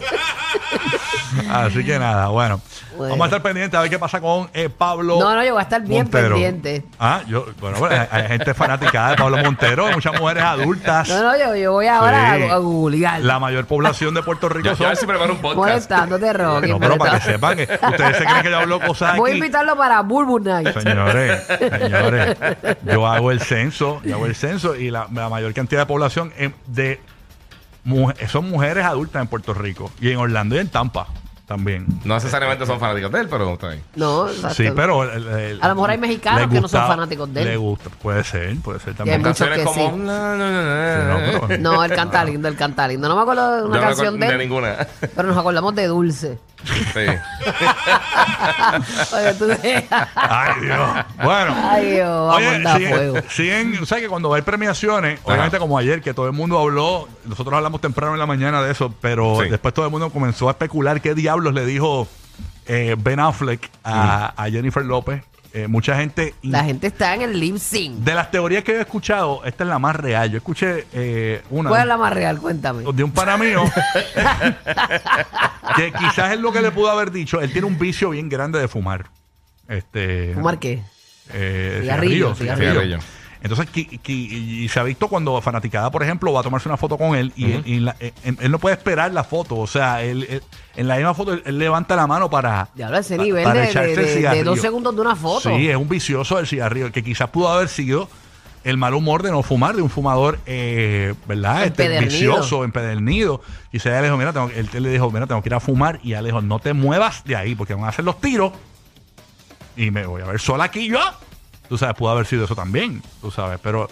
Así 1.52 1.84
que 1.84 2.00
nada, 2.00 2.28
bueno. 2.30 2.62
Bueno. 2.98 3.12
Vamos 3.14 3.26
a 3.26 3.28
estar 3.28 3.42
pendientes 3.42 3.78
a 3.78 3.82
ver 3.82 3.90
qué 3.90 4.00
pasa 4.00 4.20
con 4.20 4.50
eh, 4.54 4.70
Pablo. 4.70 5.18
No, 5.20 5.34
no, 5.36 5.44
yo 5.44 5.52
voy 5.54 5.60
a 5.60 5.64
estar 5.64 5.82
bien 5.82 6.04
Montero. 6.04 6.30
pendiente. 6.36 6.84
Ah, 7.00 7.22
yo, 7.28 7.46
bueno, 7.60 7.78
bueno, 7.80 7.96
hay, 7.96 8.08
hay 8.24 8.28
gente 8.30 8.54
fanaticada 8.54 9.12
de 9.12 9.16
Pablo 9.18 9.38
Montero, 9.38 9.88
hay 9.88 9.94
muchas 9.96 10.20
mujeres 10.20 10.44
adultas. 10.44 11.08
No, 11.10 11.22
no, 11.24 11.38
yo, 11.38 11.56
yo 11.56 11.72
voy 11.72 11.88
ahora 11.88 12.36
Sí. 12.36 12.44
a, 12.44 12.54
a 12.54 12.58
googlear. 12.58 13.22
La 13.22 13.40
mayor 13.40 13.66
población 13.66 14.14
de 14.14 14.24
Puerto 14.24 14.50
Rico 14.50 14.66
Yo, 14.66 14.72
yo 14.72 14.74
a 14.74 14.78
son. 14.78 14.88
ver 14.88 14.98
si 14.98 15.06
preparo 15.06 15.34
un 15.34 15.40
podcast. 15.40 15.58
Molestándote, 15.58 16.34
Rocky. 16.34 16.68
No, 16.70 16.80
pero 16.80 16.98
para 16.98 17.20
que 17.20 17.26
sepan 17.32 17.56
que 17.58 17.64
ustedes 17.64 18.18
se 18.18 18.26
creen 18.26 18.42
que 18.44 18.50
yo 18.50 18.58
hablo 18.60 18.80
cosas 18.80 19.16
Voy 19.18 19.32
a 19.32 19.36
invitarlo 19.36 19.76
para 19.78 20.02
Bulbul 20.02 20.44
Night. 20.44 20.74
Señores, 20.80 21.44
señores, 21.48 22.38
yo 22.86 23.08
hago 23.08 23.32
el 23.32 23.40
censo, 23.42 24.02
yo 24.04 24.16
hago 24.16 24.26
el 24.26 24.36
censo 24.36 24.76
y 24.76 24.90
la, 24.92 25.08
la 25.14 25.30
mayor 25.30 25.54
cantidad 25.54 25.82
de 25.82 25.86
población 25.86 26.34
em, 26.38 26.52
de 26.68 27.00
son 28.28 28.50
mujeres 28.50 28.86
adultas 28.86 29.22
en 29.22 29.28
Puerto 29.28 29.54
Rico 29.54 29.92
y 30.02 30.12
en 30.12 30.18
Orlando 30.18 30.56
y 30.56 30.60
en 30.60 30.68
Tampa 30.70 31.08
también. 31.48 31.88
No 32.06 32.14
necesariamente 32.14 32.64
son 32.68 32.80
fanáticos 32.80 33.12
de 33.12 33.22
él, 33.22 33.28
pero 33.28 33.54
está 33.54 33.70
bien. 33.70 33.82
No, 33.96 34.30
exacto. 34.30 34.54
Sí, 34.54 34.70
pero 34.76 35.02
el- 35.12 35.28
el- 35.28 35.60
A 35.64 35.70
lo 35.70 35.76
mejor 35.76 35.90
hay 35.90 35.98
mexicanos 35.98 36.42
les 36.42 36.50
que 36.52 36.62
no 36.62 36.68
son 36.68 36.86
fanáticos 36.88 37.34
de 37.34 37.42
él. 37.42 37.48
Le 37.48 37.58
gusta, 37.58 37.90
puede 37.90 38.24
ser, 38.24 38.56
puede 38.58 38.80
ser 38.80 38.90
hay 38.90 38.96
también. 38.96 39.20
muchos 39.22 39.38
Canciones 39.40 39.58
que 39.58 39.66
como. 39.66 39.92
sí. 39.96 39.98
No, 39.98 40.38
no, 40.38 40.52
no, 40.52 40.62
Sí, 40.62 41.08
no, 41.08 41.32
no, 41.42 41.48
pero- 41.48 41.58
No, 41.62 41.84
él 41.84 41.92
canta 41.96 42.24
lindo, 42.24 42.48
él 42.48 42.56
canta 42.56 42.88
lindo. 42.88 43.10
No 43.10 43.16
me 43.16 43.22
acuerdo 43.24 43.56
de 43.56 43.64
una 43.64 43.64
Yo 43.64 43.68
no 43.68 43.74
me 43.74 43.80
canción 43.80 44.08
acuerdo 44.08 44.20
de 44.20 44.28
de 44.28 44.44
él, 44.44 44.50
ninguna. 44.50 44.88
pero 45.16 45.28
nos 45.28 45.38
acordamos 45.38 45.74
de 45.74 45.88
Dulce. 45.88 46.38
Sí. 46.66 47.00
Oye. 49.14 49.88
Ay, 50.16 50.62
Dios. 50.62 50.90
Bueno. 51.24 51.56
Ay, 51.70 51.86
Dios, 51.92 52.08
vamos 52.28 52.44
a 52.44 52.52
mandar 52.52 52.78
siguen, 52.78 52.94
fuego. 52.94 53.16
siguen- 53.30 53.86
¿sabes 53.86 54.04
que 54.04 54.10
cuando 54.10 54.34
hay 54.34 54.42
premiaciones, 54.42 55.20
obviamente 55.24 55.58
como 55.60 55.78
ayer, 55.78 56.02
que 56.02 56.14
todo 56.14 56.28
el 56.28 56.34
mundo 56.34 56.60
habló, 56.60 57.08
nosotros 57.26 57.54
hablamos 57.56 57.82
temprano 57.82 58.14
en 58.14 58.20
la 58.20 58.26
mañana 58.26 58.62
de 58.62 58.72
eso, 58.72 58.94
pero 59.02 59.38
Sí. 59.42 59.50
después 59.50 59.74
todo 59.74 59.86
el 59.86 59.92
mundo 59.92 60.10
comenzó 60.10 60.48
a 60.50 60.52
especular 60.52 61.02
qué 61.02 61.16
diablos 61.16 61.54
le 61.54 61.66
dijo 61.66 62.08
eh, 62.68 62.96
Ben 63.00 63.20
Affleck 63.20 63.70
a, 63.84 64.34
a 64.38 64.50
Jennifer 64.50 64.84
López. 64.86 65.24
Eh, 65.52 65.68
mucha 65.68 65.98
gente... 65.98 66.36
La 66.44 66.64
gente 66.64 66.86
está 66.88 67.16
en 67.16 67.24
el 67.24 67.40
lip 67.40 67.58
sync. 67.58 67.96
De 68.04 68.14
las 68.14 68.30
teorías 68.30 68.64
que 68.64 68.74
yo 68.74 68.78
he 68.78 68.82
escuchado, 68.82 69.44
esta 69.46 69.64
es 69.64 69.70
la 69.70 69.80
más 69.80 69.96
real. 69.96 70.30
Yo 70.30 70.38
escuché 70.38 70.86
eh, 70.94 71.42
una 71.50 71.70
¿Cuál 71.70 71.82
es 71.82 71.88
la 71.88 71.98
más 71.98 72.14
real? 72.14 72.40
Cuéntame. 72.40 72.84
de 72.94 73.04
un 73.04 73.12
pana 73.12 73.36
mío 73.38 73.64
que 75.76 75.92
quizás 75.94 76.34
es 76.34 76.40
lo 76.40 76.52
que 76.52 76.62
le 76.62 76.72
pudo 76.72 76.90
haber 76.92 77.12
dicho. 77.12 77.42
Él 77.42 77.52
tiene 77.52 77.68
un 77.68 77.78
vicio 77.80 78.10
bien 78.12 78.30
grande 78.30 78.60
de 78.60 78.68
fumar. 78.68 79.10
Este, 79.68 80.34
¿Fumar 80.34 80.60
qué? 80.60 80.82
eh, 81.34 81.80
Cigarrillo, 81.82 82.36
cigarrillo, 82.36 82.38
cigarrillo. 82.56 82.72
Cigarrillo. 82.82 83.00
Entonces, 83.42 83.68
qui- 83.74 84.00
qui- 84.02 84.64
y 84.64 84.68
se 84.68 84.80
ha 84.80 84.84
visto 84.84 85.08
cuando 85.08 85.40
fanaticada, 85.42 85.90
por 85.92 86.04
ejemplo, 86.04 86.34
va 86.34 86.42
a 86.42 86.44
tomarse 86.44 86.68
una 86.68 86.76
foto 86.78 86.98
con 86.98 87.16
él 87.16 87.32
y, 87.38 87.52
él, 87.54 87.64
y 87.66 87.80
la- 87.80 87.96
eh, 88.00 88.12
él- 88.26 88.38
él 88.42 88.52
no 88.52 88.60
puede 88.60 88.76
esperar 88.76 89.14
la 89.14 89.24
foto. 89.24 89.56
O 89.58 89.66
sea, 89.68 90.04
él, 90.04 90.28
él- 90.30 90.44
en 90.76 90.88
la 90.90 90.98
misma 90.98 91.14
foto 91.14 91.32
él, 91.34 91.44
él 91.46 91.58
levanta 91.58 91.96
la 91.96 92.06
mano 92.06 92.30
para. 92.30 92.68
Diablo, 92.76 92.98
ese 92.98 93.16
pa- 93.16 93.24
nivel 93.24 93.44
para 93.46 93.62
de, 93.62 93.70
echarse 93.70 93.96
de- 93.96 94.14
el 94.40 94.46
dos 94.46 94.56
segundos 94.62 94.94
de 94.96 95.02
una 95.02 95.16
foto. 95.16 95.50
Sí, 95.56 95.70
es 95.70 95.76
un 95.78 95.88
vicioso 95.88 96.36
del 96.36 96.48
cigarrillo, 96.48 96.92
que 96.92 97.02
quizás 97.02 97.30
pudo 97.30 97.48
haber 97.50 97.70
sido 97.70 98.10
el 98.66 98.76
mal 98.76 98.94
humor 98.94 99.24
de 99.24 99.32
no 99.32 99.42
fumar, 99.42 99.74
de 99.74 99.82
un 99.82 99.90
fumador, 99.90 100.38
eh, 100.46 101.14
¿verdad? 101.26 101.64
Este, 101.64 101.84
vicioso, 102.34 102.66
empedernido. 102.66 103.42
Y 103.72 103.80
se 103.80 103.90
le 103.90 104.02
dijo, 104.02 104.18
mira, 104.18 104.34
tengo- 104.34 104.50
él, 104.54 104.70
él 104.74 104.84
le 104.84 104.90
dijo, 104.90 105.10
mira, 105.12 105.28
tengo 105.28 105.42
que 105.42 105.48
ir 105.48 105.54
a 105.56 105.62
fumar. 105.62 106.02
Y 106.04 106.10
ella 106.10 106.22
le 106.24 106.28
dijo, 106.28 106.42
no 106.42 106.60
te 106.60 106.74
muevas 106.74 107.24
de 107.24 107.38
ahí, 107.38 107.56
porque 107.56 107.74
van 107.74 107.86
a 107.86 107.88
hacer 107.88 108.04
los 108.04 108.20
tiros. 108.20 108.52
Y 109.78 109.92
me 109.92 110.06
voy 110.06 110.22
a 110.22 110.26
ver 110.26 110.42
sola 110.42 110.66
aquí 110.66 110.90
yo. 110.90 111.00
Tú 111.70 111.78
sabes, 111.78 111.96
pudo 111.96 112.10
haber 112.10 112.26
sido 112.26 112.46
eso 112.46 112.56
también, 112.56 113.02
tú 113.22 113.30
sabes, 113.32 113.60
pero 113.62 113.88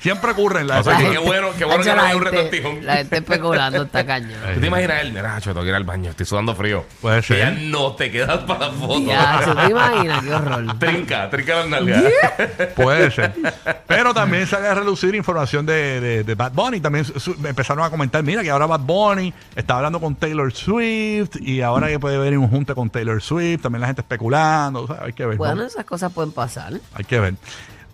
siempre 0.00 0.30
ocurre 0.32 0.60
en 0.62 0.66
la 0.68 0.80
O 0.80 0.82
sea, 0.82 0.92
La 0.94 0.98
que 0.98 1.04
gente- 1.04 1.20
qué 1.20 1.26
bueno, 1.26 1.48
qué 1.58 1.64
bueno 1.64 1.80
Hacho, 1.82 1.90
que 1.90 1.96
no 1.96 2.02
hay 2.02 2.16
un 2.16 2.24
retortijón. 2.24 2.86
La 2.86 2.96
gente 2.96 3.16
especulando 3.18 3.82
está 3.82 4.06
cañón. 4.06 4.40
¿Tú 4.54 4.60
te 4.60 4.66
imaginas 4.66 5.02
él? 5.02 5.12
Mira, 5.12 5.38
yo 5.38 5.52
tengo 5.52 5.62
que 5.62 5.68
ir 5.68 5.74
al 5.74 5.84
baño, 5.84 6.10
estoy 6.10 6.26
sudando 6.26 6.54
frío. 6.54 6.84
Puede 7.00 7.22
ser. 7.22 7.38
ya 7.38 7.50
no 7.50 7.92
te 7.94 8.10
quedas 8.10 8.38
para 8.44 8.66
la 8.68 8.72
foto. 8.72 9.00
Ya, 9.06 9.40
¿tú 9.44 9.54
te 9.54 9.70
imaginas? 9.70 10.24
Qué 10.24 10.34
horror. 10.34 10.78
Trinca, 10.78 11.30
trinca 11.30 11.54
las 11.56 11.68
nalgas. 11.68 12.04
Puede 12.76 13.10
ser. 13.10 13.32
Pero 13.86 14.14
también 14.14 14.46
sale 14.46 14.68
a 14.68 14.74
relucir 14.74 15.14
información 15.14 15.66
de, 15.66 16.00
de- 16.00 16.24
de 16.24 16.34
Bad 16.34 16.52
Bunny. 16.52 16.80
También 16.80 17.04
su- 17.04 17.36
empezaron 17.44 17.84
a 17.84 17.90
comentar, 17.90 18.22
mira 18.22 18.42
que 18.42 18.50
ahora 18.50 18.66
Bad 18.66 18.80
Bunny 18.80 19.32
está 19.54 19.76
hablando 19.76 20.00
con 20.00 20.14
Taylor 20.16 20.52
Swift 20.52 21.36
y 21.40 21.60
ahora 21.60 21.88
que 21.88 21.98
puede 21.98 22.16
haber 22.16 22.36
un 22.38 22.48
junte 22.48 22.74
con 22.74 22.88
Taylor 22.90 23.20
Swift. 23.22 23.62
También 23.62 23.80
la 23.80 23.86
gente 23.88 24.00
especulando. 24.02 24.82
o 24.84 24.86
sea, 24.86 25.04
hay 25.04 25.12
que 25.12 25.26
ver. 25.26 25.36
Bueno, 25.36 25.56
¿no? 25.56 25.64
esas 25.64 25.84
cosas 25.84 26.12
pueden 26.12 26.32
pasar. 26.32 26.72
Hay 26.94 27.04
que 27.04 27.20
ver. 27.20 27.34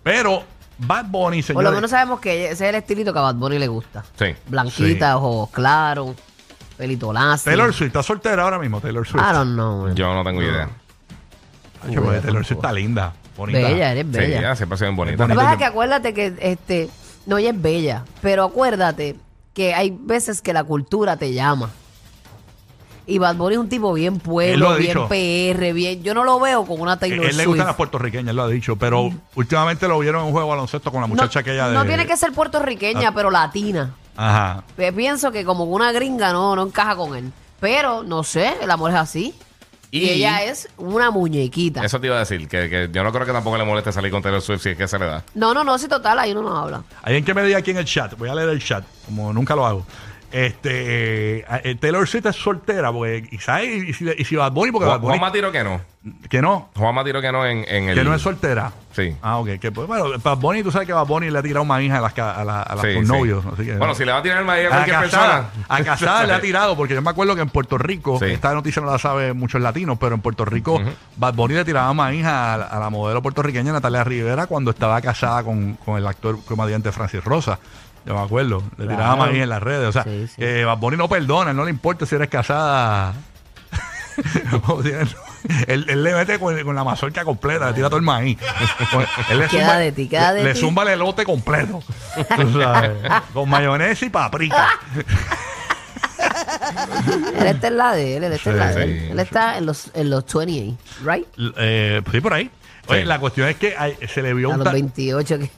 Pero 0.03 0.45
Bad 0.79 1.07
Bunny, 1.07 1.39
Por 1.39 1.47
señores. 1.47 1.71
lo 1.71 1.75
menos 1.75 1.91
sabemos 1.91 2.21
que 2.21 2.45
ese 2.47 2.53
es 2.53 2.61
el 2.71 2.75
estilito 2.75 3.13
que 3.13 3.19
a 3.19 3.23
Bad 3.23 3.35
Bunny 3.37 3.59
le 3.59 3.69
gusta. 3.69 4.05
Sí. 4.19 4.27
Blanquita, 4.47 5.11
Sí. 5.13 5.17
ojos 5.17 5.51
claros, 5.51 6.15
pelito 6.77 7.13
lacio. 7.13 7.51
Taylor 7.51 7.73
Swift 7.73 7.89
está 7.89 8.03
soltera 8.03 8.43
ahora 8.43 8.59
mismo, 8.59 8.81
Taylor 8.81 9.07
Swift. 9.07 9.23
I 9.23 9.33
don't 9.33 9.55
know. 9.55 9.85
man. 9.87 9.95
Yo 9.95 10.13
no 10.15 10.23
tengo 10.25 10.43
idea. 10.43 10.69
Porque 11.83 12.21
Taylor 12.21 12.45
Swift 12.45 12.59
está 12.59 12.73
linda. 12.73 13.13
Bonita. 13.37 13.59
Bella, 13.59 13.93
eres 13.93 14.07
Sí, 14.07 14.11
bella. 14.19 14.41
ya 14.41 14.57
siempre 14.57 14.75
ha 14.75 14.79
sido 14.79 14.93
bonita. 14.95 15.25
Lo 15.25 15.29
que 15.29 15.35
pasa 15.35 15.53
es 15.53 15.59
que 15.59 15.65
acuérdate 15.67 16.15
que 16.15 16.35
este, 16.41 16.89
no, 17.27 17.37
ella 17.39 17.51
es 17.51 17.61
bella, 17.63 18.05
pero 18.23 18.45
acuérdate 18.45 19.17
que 19.53 19.75
hay 19.75 19.97
veces 19.99 20.41
que 20.41 20.53
la 20.53 20.65
cultura 20.65 21.17
te 21.17 21.33
llama. 21.35 21.71
Y 23.09 23.19
Bad 23.19 23.37
Bunny 23.37 23.55
es 23.55 23.61
un 23.61 23.69
tipo 23.69 23.93
bien 23.93 24.15
Él 24.15 24.19
lo 24.19 24.25
pueblo, 24.25 24.69
bien 24.77 24.89
dicho. 24.89 25.09
PR, 25.09 25.73
bien. 25.73 26.03
Yo 26.03 26.13
no 26.13 26.25
lo 26.25 26.41
veo 26.41 26.65
con 26.65 26.81
una 26.81 26.99
Taylor 26.99 27.21
Él 27.25 27.29
le 27.29 27.33
Swift. 27.35 27.47
gustan 27.47 27.67
las 27.69 27.77
puertorriqueñas, 27.77 28.35
lo 28.35 28.43
ha 28.43 28.49
dicho, 28.49 28.75
pero 28.77 29.11
últimamente 29.37 29.87
lo 29.87 29.99
vieron 30.01 30.23
en 30.23 30.27
un 30.27 30.33
juego 30.33 30.47
de 30.49 30.51
baloncesto 30.55 30.91
con 30.91 31.01
la 31.01 31.07
muchacha 31.07 31.39
no, 31.39 31.41
aquella 31.41 31.69
de. 31.69 31.75
no 31.75 31.85
tiene 31.85 32.05
que 32.07 32.17
ser 32.17 32.33
puertorriqueña, 32.33 33.09
Ah. 33.09 33.13
pero 33.15 33.31
latina. 33.31 33.95
Ajá. 34.17 34.65
Pienso 34.97 35.31
que 35.31 35.45
como 35.45 35.65
una 35.65 35.93
gringa 35.93 36.33
no, 36.33 36.57
no 36.57 36.65
encaja 36.67 36.97
con 36.97 37.15
él. 37.15 37.33
Pero, 37.61 38.03
no 38.03 38.25
sé, 38.25 38.55
el 38.61 38.71
amor 38.71 38.91
es 38.91 38.97
así. 38.97 39.35
Y, 39.93 40.01
Y- 40.01 40.11
ella 40.11 40.43
es 40.43 40.69
una 40.77 41.11
muñequita. 41.13 41.85
Eso 41.85 42.01
te 42.01 42.09
iba 42.09 42.17
a 42.17 42.21
decir, 42.21 42.49
que, 42.49 42.69
que 42.69 42.89
yo 42.93 43.05
no 43.05 43.13
creo 43.13 43.25
que 43.25 43.33
tampoco 43.33 43.57
le 43.57 43.65
moleste 43.65 43.93
salir 43.93 44.11
con 44.11 44.21
Taylor 44.21 44.43
Swift 44.43 44.63
si 44.63 44.71
es 44.71 44.77
que 44.77 44.89
se 44.89 44.99
le 44.99 45.07
da. 45.07 45.23
No, 45.35 45.55
no, 45.55 45.63
no, 45.63 45.79
sí, 45.79 45.87
total, 45.87 46.19
ahí 46.19 46.33
uno 46.33 46.43
no 46.43 46.57
habla. 46.57 46.83
Hay 47.03 47.17
en 47.17 47.25
que 47.25 47.33
me 47.35 47.45
diga 47.45 47.59
aquí 47.59 47.71
en 47.71 47.77
el 47.77 47.85
chat, 47.85 48.19
voy 48.19 48.29
a 48.29 48.35
leer 48.35 48.49
el 48.49 48.63
chat, 48.63 48.85
como 49.07 49.33
nunca 49.33 49.55
lo 49.55 49.65
hago. 49.65 49.87
Este, 50.33 51.41
eh, 51.49 51.75
Taylor 51.81 52.07
Swift 52.07 52.27
es 52.27 52.37
soltera, 52.37 52.93
porque, 52.93 53.27
y, 53.31 53.39
¿sabes? 53.39 53.85
Y, 53.89 53.93
si, 53.93 54.07
y 54.19 54.25
si 54.25 54.37
Bad 54.37 54.53
Bunny, 54.53 54.73
porque 54.73 54.87
Bad 54.87 55.01
Juan, 55.01 55.03
Bunny, 55.03 55.19
Juanma 55.19 55.33
tiró 55.33 55.53
que 55.53 55.65
no. 55.65 55.81
que 56.29 56.43
no, 56.43 56.69
Juanma 56.77 57.05
tiró 57.05 57.21
que 57.21 57.33
no 57.33 57.47
en, 57.47 57.65
en 57.69 57.89
el. 57.89 57.95
que 57.97 58.05
no 58.05 58.15
es 58.15 58.23
soltera. 58.23 58.73
Sí. 58.93 59.15
Ah, 59.23 59.39
ok. 59.39 59.59
Que, 59.61 59.71
pues, 59.73 59.87
bueno, 59.87 60.07
Bad 60.23 60.39
Bunny, 60.39 60.63
tú 60.63 60.71
sabes 60.73 60.87
que 60.87 60.93
Bad 60.93 61.07
Bunny 61.07 61.31
le 61.31 61.39
ha 61.39 61.43
tirado 61.43 61.65
maíz 61.65 61.93
a 61.93 62.01
las, 62.01 62.13
ca- 62.13 62.33
a 62.35 62.45
la- 62.45 62.63
a 62.63 62.75
las 62.77 62.85
Sí, 62.85 62.99
novios. 63.01 63.45
Bueno, 63.79 63.95
si 63.95 64.05
le 64.05 64.13
va 64.13 64.19
a 64.19 64.23
tirar 64.23 64.39
el 64.39 64.45
maíz 64.45 64.65
a 64.65 64.69
a 64.69 64.71
cualquier 64.71 64.97
casada, 65.11 65.43
persona. 65.51 65.65
a 65.69 65.85
casada 65.85 66.27
le 66.27 66.33
ha 66.33 66.41
tirado, 66.41 66.77
porque 66.77 66.95
yo 66.95 67.03
me 67.03 67.11
acuerdo 67.11 67.35
que 67.35 67.43
en 67.43 67.49
Puerto 67.51 67.79
Rico, 67.79 68.19
Sí. 68.19 68.27
esta 68.27 68.53
noticia 68.55 68.83
no 68.83 68.91
la 68.91 68.99
sabe 68.99 69.33
muchos 69.33 69.61
latinos, 69.61 69.97
pero 70.01 70.15
en 70.15 70.21
Puerto 70.21 70.45
Rico, 70.45 70.81
Bad 71.17 71.35
Bunny 71.35 71.55
le 71.55 71.65
tiraba 71.65 71.93
maíz 71.95 72.25
a, 72.25 72.55
a 72.55 72.79
la 72.81 72.91
modelo 72.91 73.23
puertorriqueña 73.23 73.73
Natalia 73.73 74.03
Rivera 74.05 74.47
cuando 74.47 74.71
estaba 74.71 75.01
casada 75.01 75.43
con, 75.45 75.75
con 75.75 75.97
el 75.99 76.07
actor 76.07 76.39
comediante 76.45 76.91
Francis 76.93 77.23
Rosa. 77.25 77.59
Yo 78.07 78.15
me 78.15 78.21
acuerdo, 78.21 78.63
le 78.79 78.87
tiraba 78.87 79.17
maíz 79.17 79.43
en 79.43 79.49
las 79.49 79.63
redes. 79.63 79.89
O 79.89 79.93
sea, 79.93 80.05
Sí, 80.05 80.29
sí. 80.29 80.65
Bad 80.65 80.79
Bunny 80.79 80.97
no 80.97 81.09
perdona, 81.09 81.53
no 81.53 81.65
le 81.65 81.71
importa 81.71 82.07
si 82.07 82.15
eres 82.15 82.29
casada. 82.29 83.15
Él, 85.69 85.87
él 85.89 86.03
le 86.03 86.15
mete 86.15 86.39
con, 86.39 86.61
con 86.65 86.75
la 86.75 86.83
mazorca 86.83 87.25
completa, 87.25 87.69
le 87.69 87.75
tira 87.75 87.89
todo 87.89 87.99
el 87.99 88.05
maíz. 88.05 88.39
Él 89.31 89.39
le 89.39 89.47
Queda 89.47 89.79
de 89.79 89.93
ti, 89.93 90.09
queda 90.09 90.33
le, 90.33 90.55
zumba 90.55 90.83
el 90.83 90.89
elote 90.89 91.25
completo. 91.25 91.83
Tú 92.37 92.61
sabes, 92.61 92.93
con 93.33 93.49
mayonesa 93.49 94.07
y 94.07 94.11
paprika. 94.11 94.69
Él 97.39 97.47
está 97.47 97.69
en 97.69 97.77
la 97.77 97.95
de 97.95 98.17
él, 98.17 98.25
él 98.25 98.33
está 98.33 98.51
en 98.51 98.59
la 98.59 98.73
de 98.73 98.83
él. 98.83 99.01
Sí, 99.01 99.07
Él 99.11 99.19
está 99.21 99.59
en 99.59 99.67
los, 99.67 99.91
en 99.95 100.11
los 100.11 100.25
28, 100.25 100.77
right? 101.05 101.27
Eh, 101.59 102.03
sí, 102.11 102.21
por 102.21 102.33
ahí. 102.35 102.51
Oye, 102.89 103.01
Sí. 103.01 103.07
la 103.07 103.19
cuestión 103.19 103.49
es 103.49 103.57
que 103.57 103.75
hay- 103.77 103.97
se 104.13 104.23
le 104.23 104.33
vio 104.35 104.49
A 104.49 104.53
un 104.53 104.59
los 104.59 104.65
ta- 104.65 104.73
28 104.73 105.39
que... 105.39 105.51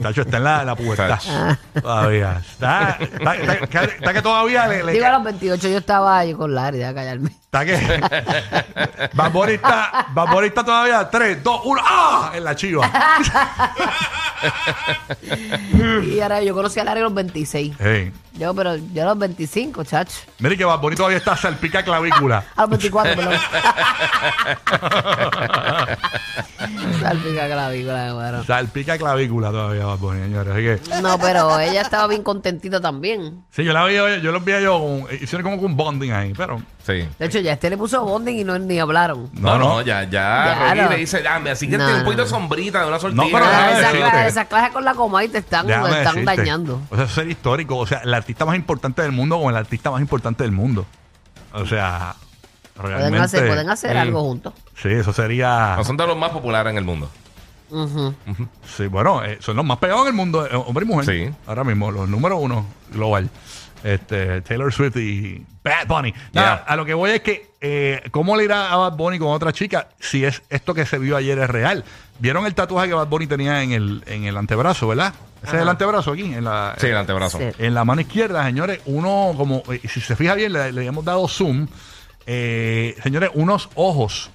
Tacho, 0.00 0.22
está 0.22 0.36
en 0.38 0.44
la, 0.44 0.64
la 0.64 0.74
pubertad. 0.76 1.18
Todavía. 1.80 2.40
Está, 2.50 2.98
está, 3.00 3.34
está- 3.36 3.54
está- 3.54 3.84
está 3.84 4.12
que 4.14 4.22
todavía 4.22 4.66
le, 4.68 4.82
le- 4.84 4.92
Digo, 4.92 5.06
a 5.06 5.12
los 5.12 5.24
28 5.24 5.68
yo 5.68 5.78
estaba 5.78 6.18
ahí 6.18 6.32
con 6.34 6.54
Larry, 6.54 6.78
deja 6.78 6.94
callarme. 6.94 7.30
Está 7.52 7.66
que. 7.66 7.74
Está 10.46 10.64
todavía 10.64 11.10
3, 11.10 11.42
2, 11.44 11.60
1. 11.64 11.80
¡Ah! 11.84 12.32
En 12.34 12.44
la 12.44 12.56
chiva. 12.56 12.90
Y 16.04 16.20
ahora 16.20 16.42
yo 16.42 16.54
conocí 16.54 16.80
a 16.80 16.84
Larry 16.84 17.00
a 17.00 17.04
los 17.04 17.14
26. 17.14 17.74
Hey. 17.78 18.12
Yo, 18.32 18.54
pero 18.54 18.76
yo 18.76 19.02
a 19.02 19.06
los 19.06 19.18
25, 19.18 19.84
chacho. 19.84 20.20
Mire 20.38 20.56
que 20.56 20.64
Bad 20.64 20.80
Bunny 20.80 20.96
todavía 20.96 21.18
está 21.18 21.36
salpica 21.36 21.84
clavícula. 21.84 22.42
A 22.56 22.62
los 22.62 22.70
24, 22.70 23.14
perdón. 23.14 23.34
Salpica 27.00 27.46
clavícula, 27.46 28.14
bueno. 28.14 28.44
Salpica 28.44 28.96
clavícula 28.96 29.50
todavía 29.50 29.84
Bad 29.84 29.98
Bunny, 29.98 30.22
señores. 30.22 30.54
Así 30.54 30.62
que. 30.90 31.02
No, 31.02 31.18
pero 31.18 31.60
ella 31.60 31.82
estaba 31.82 32.06
bien 32.06 32.22
contentita 32.22 32.80
también. 32.80 33.44
Sí, 33.50 33.64
yo 33.64 33.74
la 33.74 33.84
vi, 33.84 33.94
yo 33.96 34.32
los 34.32 34.42
vi 34.44 34.52
yo, 34.62 34.78
con- 34.78 35.06
hicieron 35.20 35.42
como 35.42 35.58
que 35.58 35.66
un 35.66 35.76
bonding 35.76 36.12
ahí, 36.12 36.32
pero. 36.34 36.62
Sí. 36.84 37.08
De 37.18 37.26
hecho, 37.26 37.38
ya 37.38 37.52
este 37.52 37.70
le 37.70 37.76
puso 37.78 38.02
bonding 38.04 38.38
y 38.38 38.44
no 38.44 38.58
ni 38.58 38.78
hablaron. 38.80 39.30
No, 39.34 39.56
no, 39.58 39.82
ya, 39.82 40.02
ya. 40.02 40.10
Ya, 40.10 40.66
Rocky 40.70 40.80
no. 40.80 40.90
le 40.90 40.96
dice, 40.96 41.22
ah, 41.28 41.40
así 41.50 41.68
que 41.70 41.78
No, 41.78 41.84
tiene 41.84 41.92
un 41.92 41.98
no, 42.00 42.04
poquito 42.04 42.24
de 42.24 42.30
no. 42.30 42.36
sombrita, 42.36 42.80
de 42.82 42.88
una 42.88 42.98
pero 42.98 43.12
sortija. 43.14 43.38
déjame 43.38 43.46
Ah, 43.46 43.58
Ah, 43.66 43.70
esa, 43.70 43.78
decirte. 43.88 44.10
clase, 44.10 44.26
esa 44.28 44.44
clase 44.46 44.72
con 44.72 44.84
la 44.84 44.94
Comay 44.94 45.28
te 45.28 45.38
están, 45.38 45.66
Déjame 45.66 45.90
te 45.90 45.98
están 45.98 46.14
decirte. 46.16 46.36
dañando. 46.36 46.80
O 46.90 46.96
sea, 46.96 47.04
eso 47.04 47.14
sería 47.14 47.30
histórico. 47.32 47.76
O 47.78 47.86
sea, 47.86 47.98
el 47.98 48.12
artista 48.12 48.44
más 48.44 48.56
importante 48.56 49.00
del 49.02 49.12
mundo 49.12 49.38
con 49.40 49.48
el 49.50 49.56
artista 49.56 49.90
más 49.92 50.00
importante 50.00 50.42
del 50.42 50.50
mundo. 50.52 50.84
O 51.52 51.64
sea, 51.66 52.16
realmente. 52.76 53.08
Pueden 53.10 53.22
hacer, 53.22 53.46
pueden 53.46 53.70
hacer 53.70 53.96
algo 53.96 54.22
juntos. 54.22 54.52
Sí, 54.82 54.88
eso 54.88 55.12
sería. 55.12 55.74
No 55.76 55.84
son 55.84 55.96
de 55.96 56.06
los 56.06 56.16
más 56.16 56.30
populares 56.30 56.70
en 56.72 56.78
el 56.78 56.84
mundo. 56.84 57.08
Ujú. 57.70 58.14
Sí, 58.76 58.86
bueno, 58.88 59.24
eh, 59.24 59.38
son 59.40 59.56
los 59.56 59.64
más 59.64 59.78
pegados 59.78 60.02
en 60.02 60.08
el 60.08 60.14
mundo, 60.14 60.44
eh, 60.46 60.54
hombre 60.54 60.84
y 60.84 60.88
mujer. 60.88 61.04
Sí. 61.06 61.34
Ahora 61.46 61.62
mismo, 61.64 61.90
los 61.90 62.08
número 62.08 62.36
uno 62.38 62.66
global. 62.90 63.30
Este, 63.84 64.40
Taylor 64.42 64.72
Swift 64.72 64.96
y 64.96 65.44
Bad 65.64 65.86
Bunny. 65.88 66.12
Nada, 66.32 66.56
Yeah. 66.56 66.64
a 66.66 66.76
lo 66.76 66.84
que 66.84 66.94
voy 66.94 67.10
es 67.10 67.20
que, 67.22 67.50
eh, 67.60 68.02
¿cómo 68.10 68.36
le 68.36 68.44
irá 68.44 68.70
a 68.72 68.76
Bad 68.76 68.96
Bunny 68.96 69.18
con 69.18 69.28
otra 69.28 69.52
chica 69.52 69.88
si 69.98 70.24
es 70.24 70.42
esto 70.50 70.72
que 70.74 70.86
se 70.86 70.98
vio 70.98 71.16
ayer 71.16 71.38
es 71.38 71.50
real? 71.50 71.84
¿Vieron 72.18 72.46
el 72.46 72.54
tatuaje 72.54 72.88
que 72.88 72.94
Bad 72.94 73.08
Bunny 73.08 73.26
tenía 73.26 73.62
en 73.62 73.72
el, 73.72 74.04
en 74.06 74.24
el 74.24 74.36
antebrazo, 74.36 74.86
verdad? 74.88 75.12
Ese 75.42 75.56
es 75.56 75.62
el 75.62 75.68
antebrazo 75.68 76.12
aquí, 76.12 76.22
en 76.22 76.44
la, 76.44 76.76
Sí, 76.78 76.86
el 76.86 76.96
antebrazo. 76.96 77.38
Sí. 77.38 77.44
en 77.58 77.74
la 77.74 77.84
mano 77.84 78.00
izquierda, 78.00 78.44
señores, 78.44 78.80
uno 78.86 79.34
como, 79.36 79.62
eh, 79.72 79.80
si 79.88 80.00
se 80.00 80.14
fija 80.14 80.34
bien, 80.36 80.52
le, 80.52 80.70
le 80.70 80.86
hemos 80.86 81.04
dado 81.04 81.26
zoom, 81.26 81.66
eh, 82.26 82.94
señores, 83.02 83.30
unos 83.34 83.68
ojos, 83.74 84.30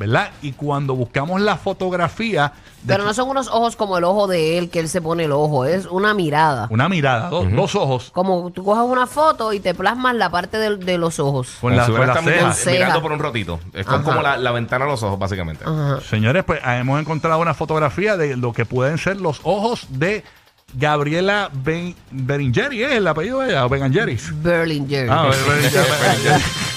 ¿verdad? 0.00 0.30
Y 0.42 0.52
cuando 0.52 0.94
buscamos 0.96 1.40
la 1.42 1.56
fotografía, 1.58 2.52
de 2.82 2.94
Pero 2.94 3.04
no 3.04 3.12
son 3.12 3.28
unos 3.28 3.48
ojos 3.48 3.76
como 3.76 3.98
el 3.98 4.04
ojo 4.04 4.26
de 4.26 4.56
él, 4.56 4.70
que 4.70 4.80
él 4.80 4.88
se 4.88 5.02
pone 5.02 5.24
el 5.24 5.32
ojo, 5.32 5.66
es 5.66 5.84
una 5.84 6.14
mirada. 6.14 6.66
una 6.70 6.88
mirada, 6.88 7.28
do- 7.28 7.44
dos 7.44 7.74
ojos, 7.74 8.10
Como 8.10 8.50
tú 8.50 8.64
coges 8.64 8.82
una 8.84 9.06
foto 9.06 9.52
y 9.52 9.60
te 9.60 9.74
plasmas 9.74 10.14
la 10.16 10.30
parte 10.30 10.56
de, 10.56 10.76
de 10.78 10.96
los 10.96 11.20
ojos. 11.20 11.58
con 11.60 11.76
la, 11.76 11.84
con 11.86 12.00
la 12.06 12.14
ceja. 12.14 12.20
mirando- 12.22 12.44
Con 12.46 12.54
ceja. 12.54 12.72
mirando 12.78 13.02
por 13.02 13.12
un 13.12 13.18
rotito. 13.18 13.60
Es 13.74 13.86
Ajá. 13.86 14.02
como 14.02 14.22
la, 14.22 14.38
la 14.38 14.50
ventana 14.52 14.86
a 14.86 14.88
los 14.88 15.02
ojos, 15.02 15.18
básicamente. 15.18 15.64
Ajá. 15.66 16.00
Señores, 16.08 16.42
pues 16.44 16.60
ah, 16.64 16.78
hemos 16.78 16.98
encontrado 16.98 17.38
una 17.38 17.52
fotografía 17.52 18.16
de 18.16 18.36
lo 18.38 18.54
que 18.54 18.64
pueden 18.64 18.96
ser 18.96 19.20
los 19.20 19.40
ojos 19.44 19.84
de 19.90 20.24
Gabriela 20.72 21.50
ben, 21.52 21.94
Berengeri, 22.10 22.82
¿es 22.84 22.92
el 22.92 23.06
apellido 23.06 23.40
de 23.40 23.50
ella? 23.50 23.66
¿O 23.66 23.68
Berengeris? 23.68 24.30
Berlinger. 24.42 25.10
Ah. 25.10 25.30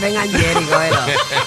Vengan, 0.00 0.28
Jerry, 0.30 0.64
bueno. 0.64 0.96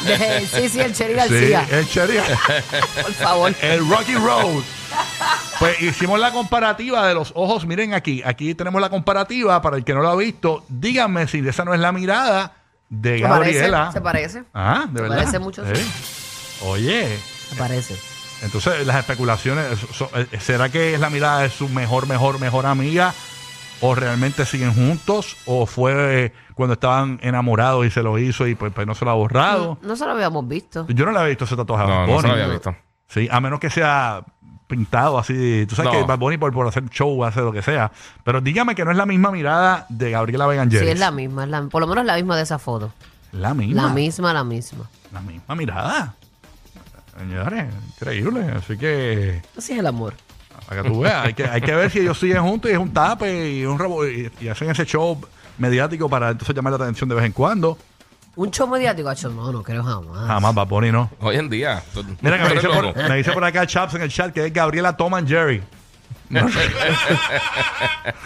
De- 0.05 0.47
sí, 0.51 0.69
sí, 0.69 0.79
el 0.79 0.93
Cherry 0.93 1.13
sí, 1.13 1.17
García. 1.17 1.67
el 1.69 1.87
Cherry. 1.87 2.17
Por 3.01 3.13
favor. 3.13 3.53
El 3.61 3.87
Rocky 3.89 4.15
Road. 4.15 4.63
Pues 5.59 5.81
hicimos 5.81 6.19
la 6.19 6.31
comparativa 6.31 7.07
de 7.07 7.13
los 7.13 7.31
ojos. 7.35 7.65
Miren 7.65 7.93
aquí, 7.93 8.21
aquí 8.25 8.55
tenemos 8.55 8.81
la 8.81 8.89
comparativa. 8.89 9.61
Para 9.61 9.77
el 9.77 9.83
que 9.83 9.93
no 9.93 10.01
lo 10.01 10.09
ha 10.09 10.15
visto, 10.15 10.65
díganme 10.69 11.27
si 11.27 11.39
esa 11.47 11.63
no 11.65 11.73
es 11.73 11.79
la 11.79 11.91
mirada 11.91 12.53
de 12.89 13.19
¿Se 13.19 13.23
parece? 13.27 13.53
Gabriela. 13.53 13.91
¿Se 13.91 14.01
parece? 14.01 14.43
Ah, 14.53 14.85
de 14.89 14.95
Se 14.97 15.01
verdad. 15.01 15.17
parece 15.17 15.39
mucho, 15.39 15.63
sí. 15.65 15.81
Sí. 15.81 15.91
Oye, 16.65 17.17
Se 17.49 17.55
parece. 17.55 17.95
entonces 18.43 18.85
las 18.85 18.97
especulaciones, 18.97 19.65
eh, 20.15 20.39
¿será 20.39 20.69
que 20.69 20.93
es 20.93 20.99
la 20.99 21.09
mirada 21.09 21.41
de 21.41 21.49
su 21.49 21.69
mejor, 21.69 22.07
mejor, 22.07 22.39
mejor 22.39 22.65
amiga? 22.65 23.13
¿O 23.83 23.95
realmente 23.95 24.45
siguen 24.45 24.73
juntos? 24.75 25.37
¿O 25.45 25.65
fue 25.65 26.25
eh, 26.25 26.33
cuando 26.61 26.73
estaban 26.73 27.19
enamorados 27.21 27.85
y 27.85 27.89
se 27.91 28.01
lo 28.03 28.17
hizo 28.17 28.47
y 28.47 28.55
pues, 28.55 28.71
pues 28.73 28.85
no 28.87 28.95
se 28.95 29.03
lo 29.05 29.11
ha 29.11 29.15
borrado? 29.15 29.77
No 29.81 29.95
se 29.95 30.05
lo 30.05 30.11
habíamos 30.11 30.47
visto. 30.47 30.85
Yo 30.87 31.05
no 31.05 31.11
le 31.11 31.17
había 31.19 31.29
visto 31.29 31.45
ese 31.45 31.55
tatuaje 31.55 31.83
a 31.83 31.87
No, 31.87 31.93
Bad 32.01 32.07
no 32.07 32.21
se 32.21 32.27
lo 32.27 32.33
había 32.33 32.47
visto. 32.47 32.75
Sí, 33.07 33.27
a 33.31 33.39
menos 33.41 33.59
que 33.59 33.69
sea 33.69 34.23
pintado 34.67 35.19
así. 35.19 35.65
Tú 35.67 35.75
sabes 35.75 35.91
No. 35.91 35.99
que 35.99 36.05
Bad 36.05 36.17
Bunny 36.19 36.37
por, 36.37 36.53
por 36.53 36.65
hacer 36.67 36.87
show 36.89 37.25
hace 37.25 37.41
lo 37.41 37.51
que 37.51 37.61
sea. 37.61 37.91
Pero 38.23 38.39
dígame 38.39 38.73
que 38.73 38.85
no 38.85 38.91
es 38.91 38.97
la 38.97 39.05
misma 39.05 39.29
mirada 39.31 39.85
de 39.89 40.11
Gabriela 40.11 40.45
Sí, 40.45 40.49
Begangeris. 40.51 40.89
es 40.89 40.99
la 40.99 41.11
misma, 41.11 41.43
es 41.43 41.49
la- 41.49 41.63
por 41.63 41.81
lo 41.81 41.87
menos 41.87 42.05
la 42.05 42.15
misma 42.15 42.37
de 42.37 42.43
esa 42.43 42.57
foto. 42.57 42.93
La 43.33 43.53
misma. 43.53 43.83
La 43.83 43.89
misma, 43.89 44.33
la 44.33 44.43
misma. 44.45 44.89
La 45.11 45.19
misma 45.21 45.55
mirada. 45.55 46.15
Señores, 47.17 47.65
increíble. 47.95 48.45
Así 48.55 48.77
que, 48.77 49.41
Así 49.57 49.73
es 49.73 49.79
el 49.79 49.87
amor. 49.87 50.13
para 50.67 50.81
que 50.83 50.89
tú 50.89 51.01
veas, 51.01 51.25
hay 51.25 51.33
que, 51.33 51.43
hay 51.45 51.61
que 51.61 51.75
ver 51.75 51.91
si 51.91 51.99
ellos 51.99 52.17
siguen 52.19 52.41
juntos 52.43 52.71
y 52.71 52.73
es 52.73 52.79
un 52.79 52.91
tape 52.93 53.51
y, 53.51 53.65
un 53.65 53.77
rebo- 53.77 54.07
y, 54.09 54.31
y 54.43 54.47
hacen 54.47 54.69
ese 54.69 54.85
show 54.85 55.19
mediático 55.57 56.09
para 56.09 56.29
entonces 56.31 56.55
llamar 56.55 56.73
la 56.73 56.83
atención 56.83 57.09
de 57.09 57.15
vez 57.15 57.25
en 57.25 57.31
cuando. 57.31 57.77
Un 58.35 58.49
show 58.49 58.65
mediático, 58.67 59.09
acho, 59.09 59.29
no, 59.29 59.51
no 59.51 59.61
creo 59.61 59.83
jamás. 59.83 60.25
Jamás 60.27 60.55
Bad 60.55 60.67
Bunny, 60.67 60.91
¿no? 60.91 61.09
Hoy 61.19 61.35
en 61.35 61.49
día. 61.49 61.83
tú- 61.93 62.03
Mira 62.21 62.37
que 62.37 62.43
me 62.47 62.53
dice, 62.55 62.69
por, 62.69 62.95
me 63.09 63.15
dice 63.17 63.31
por 63.33 63.43
acá 63.43 63.67
Chaps 63.67 63.95
en 63.95 64.03
el 64.03 64.09
chat 64.09 64.31
que 64.33 64.45
es 64.45 64.53
Gabriela 64.53 64.95
Tom 64.95 65.13
and 65.15 65.27
Jerry. 65.27 65.61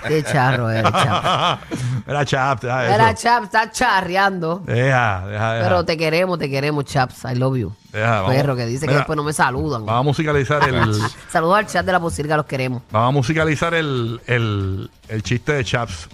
Qué 0.07 0.23
charro 0.23 0.69
era, 0.69 0.91
chap. 0.91 1.59
Era 2.07 2.23
Chaps. 2.23 2.61
deja 2.61 2.85
eso. 2.85 2.93
Era 2.93 3.15
Chaps, 3.15 3.45
está 3.45 3.71
charreando. 3.71 4.61
Deja, 4.63 5.25
deja, 5.27 5.53
deja. 5.53 5.67
Pero 5.67 5.85
te 5.85 5.97
queremos, 5.97 6.37
te 6.37 6.47
queremos, 6.47 6.85
Chaps. 6.85 7.23
I 7.25 7.33
love 7.35 7.57
you. 7.57 7.73
Deja, 7.91 8.21
vamos. 8.21 8.35
Perro 8.35 8.55
que 8.55 8.67
dice 8.67 8.81
que 8.81 8.89
Mira, 8.91 8.99
después 8.99 9.17
no 9.17 9.23
me 9.23 9.33
saludan. 9.33 9.87
Vamos 9.87 10.01
a 10.01 10.03
musicalizar 10.03 10.69
el. 10.69 11.01
Saludos 11.31 11.57
al 11.57 11.65
chat 11.65 11.83
de 11.83 11.91
la 11.91 11.99
Pusirga, 11.99 12.37
los 12.37 12.45
queremos. 12.45 12.83
vamos 12.91 13.09
a 13.09 13.11
musicalizar 13.11 13.73
el, 13.73 14.21
el, 14.27 14.91
el 15.07 15.23
chiste 15.23 15.53
de 15.53 15.65
Chaps. 15.65 16.07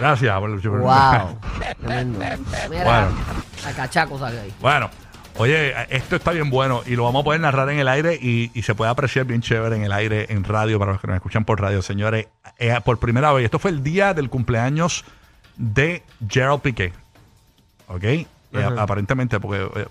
Gracias. 0.00 0.38
por 0.40 0.50
el- 0.50 0.60
Wow. 0.68 1.38
Tremendo. 1.80 2.18
Mira, 2.70 2.84
Bueno. 2.84 3.08
la 3.64 3.72
cachaco 3.72 4.18
sale 4.18 4.40
ahí. 4.40 4.52
Bueno, 4.60 4.90
oye, 5.36 5.74
esto 5.94 6.16
está 6.16 6.32
bien 6.32 6.50
bueno 6.50 6.82
y 6.86 6.96
lo 6.96 7.04
vamos 7.04 7.20
a 7.20 7.24
poder 7.24 7.40
narrar 7.40 7.68
en 7.70 7.78
el 7.78 7.88
aire 7.88 8.18
y, 8.20 8.50
y 8.54 8.62
se 8.62 8.74
puede 8.74 8.90
apreciar 8.90 9.26
bien 9.26 9.40
chévere 9.42 9.76
en 9.76 9.84
el 9.84 9.92
aire, 9.92 10.26
en 10.30 10.44
radio, 10.44 10.78
para 10.78 10.92
los 10.92 11.00
que 11.00 11.06
nos 11.06 11.16
escuchan 11.16 11.44
por 11.44 11.60
radio, 11.60 11.82
señores. 11.82 12.26
Eh, 12.58 12.78
por 12.84 12.98
primera 12.98 13.32
vez, 13.32 13.44
esto 13.44 13.58
fue 13.58 13.70
el 13.70 13.82
día 13.82 14.14
del 14.14 14.28
cumpleaños 14.30 15.04
de 15.56 16.02
Gerald 16.28 16.60
Piqué. 16.62 16.92
¿Ok? 17.88 18.04
Eh, 18.04 18.26
aparentemente, 18.78 19.38
porque. 19.40 19.62
eh, 19.80 19.86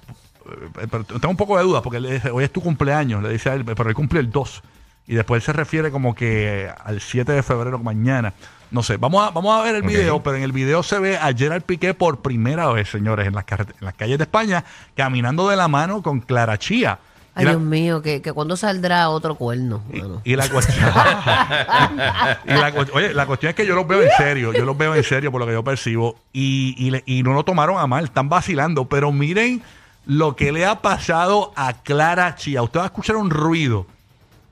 eh, 0.81 0.87
pero 0.89 1.03
tengo 1.03 1.29
un 1.29 1.37
poco 1.37 1.57
de 1.57 1.63
dudas, 1.63 1.81
porque 1.83 1.97
él 1.97 2.03
le 2.03 2.13
dice, 2.13 2.31
hoy 2.31 2.43
es 2.43 2.51
tu 2.51 2.61
cumpleaños, 2.61 3.21
le 3.21 3.29
dice 3.29 3.49
a 3.49 3.53
él, 3.53 3.63
pero 3.65 3.87
él 3.87 3.95
cumple 3.95 4.19
el 4.19 4.31
2. 4.31 4.63
Y 5.09 5.15
después 5.15 5.43
se 5.43 5.51
refiere 5.51 5.89
como 5.91 6.13
que 6.15 6.69
al 6.85 7.01
7 7.01 7.31
de 7.33 7.43
febrero, 7.43 7.79
mañana. 7.79 8.33
No 8.71 8.83
sé, 8.83 8.97
vamos 8.97 9.27
a, 9.27 9.31
vamos 9.31 9.59
a 9.59 9.63
ver 9.63 9.73
el 9.75 9.81
video, 9.81 10.21
pero 10.21 10.37
en 10.37 10.43
el 10.43 10.51
video 10.51 10.83
se 10.83 10.99
ve 10.99 11.17
a 11.17 11.33
Gerald 11.33 11.63
Piqué 11.63 11.95
por 11.95 12.19
primera 12.21 12.67
vez, 12.71 12.89
señores, 12.89 13.25
en 13.27 13.33
las, 13.33 13.43
en 13.49 13.65
las 13.81 13.95
calles 13.95 14.19
de 14.19 14.25
España, 14.25 14.63
caminando 14.95 15.49
de 15.49 15.55
la 15.55 15.67
mano 15.67 16.03
con 16.03 16.19
Clara 16.19 16.59
Chía, 16.59 16.99
Ay, 17.33 17.45
la- 17.45 17.51
Dios 17.51 17.63
mío, 17.63 18.03
que, 18.03 18.21
que 18.21 18.31
cuando 18.33 18.55
saldrá 18.55 19.09
otro 19.09 19.33
cuerno. 19.33 19.81
Y 20.23 20.35
la 20.35 20.47
cuestión. 20.47 20.77
y 22.45 22.51
la 22.51 22.71
cu- 22.71 22.85
oye, 22.93 23.13
la 23.13 23.25
cuestión 23.25 23.49
es 23.51 23.55
que 23.55 23.65
yo 23.65 23.73
los 23.75 23.87
veo 23.87 24.01
en 24.03 24.09
serio. 24.17 24.53
Yo 24.53 24.65
los 24.65 24.77
veo 24.77 24.93
en 24.95 25.03
serio 25.03 25.31
por 25.31 25.39
lo 25.41 25.47
que 25.47 25.53
yo 25.53 25.63
percibo. 25.63 26.15
Y, 26.33 26.75
y, 26.77 26.91
le- 26.91 27.03
y 27.07 27.23
no 27.23 27.33
lo 27.33 27.43
tomaron 27.43 27.79
a 27.79 27.87
mal. 27.87 28.03
Están 28.05 28.29
vacilando. 28.29 28.85
Pero 28.85 29.11
miren 29.11 29.61
lo 30.05 30.35
que 30.35 30.51
le 30.51 30.65
ha 30.65 30.81
pasado 30.81 31.53
a 31.55 31.73
Clara 31.81 32.35
Chía. 32.35 32.61
Usted 32.61 32.79
va 32.79 32.83
a 32.83 32.87
escuchar 32.87 33.15
un 33.15 33.29
ruido 33.29 33.85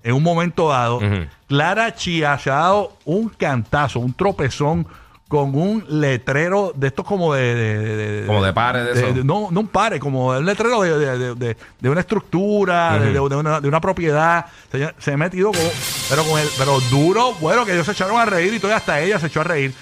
en 0.08 0.16
un 0.16 0.24
momento 0.24 0.70
dado. 0.70 1.00
Clara 1.48 1.94
Chía 1.96 2.38
se 2.40 2.50
ha 2.50 2.56
dado 2.56 2.94
un 3.06 3.30
cantazo, 3.30 4.00
un 4.00 4.14
tropezón 4.14 4.88
con 5.28 5.54
un 5.56 5.84
letrero 5.90 6.72
de 6.74 6.88
estos 6.88 7.06
como 7.06 7.34
de... 7.34 7.54
de- 7.54 7.96
de- 8.22 8.28
Como 8.28 8.44
de 8.44 8.54
pares 8.54 8.86
de 8.86 8.92
eso. 8.94 9.24
no, 9.26 9.50
no 9.52 9.60
un 9.60 9.68
pare, 9.68 10.00
como 10.00 10.28
un 10.30 10.46
letrero 10.46 10.82
de, 10.82 11.56
una 11.84 12.00
estructura, 12.00 12.98
de, 12.98 13.12
de 13.12 13.20
una, 13.20 13.60
de 13.60 13.68
una 13.68 13.82
propiedad. 13.82 14.46
Se, 14.72 14.94
se 14.98 15.12
ha 15.14 15.18
metido 15.18 15.52
como, 15.52 15.70
pero 16.10 16.24
con 16.24 16.40
el, 16.40 16.48
pero 16.58 16.80
duro, 16.90 17.34
bueno, 17.42 17.66
que 17.66 17.74
ellos 17.74 17.86
se 17.86 17.92
echaron 17.92 18.18
a 18.18 18.26
reír 18.26 18.54
y 18.54 18.60
todavía 18.60 18.78
hasta 18.78 19.02
ella 19.02 19.20
se 19.20 19.28
echó 19.28 19.42
a 19.42 19.44
reír. 19.44 19.74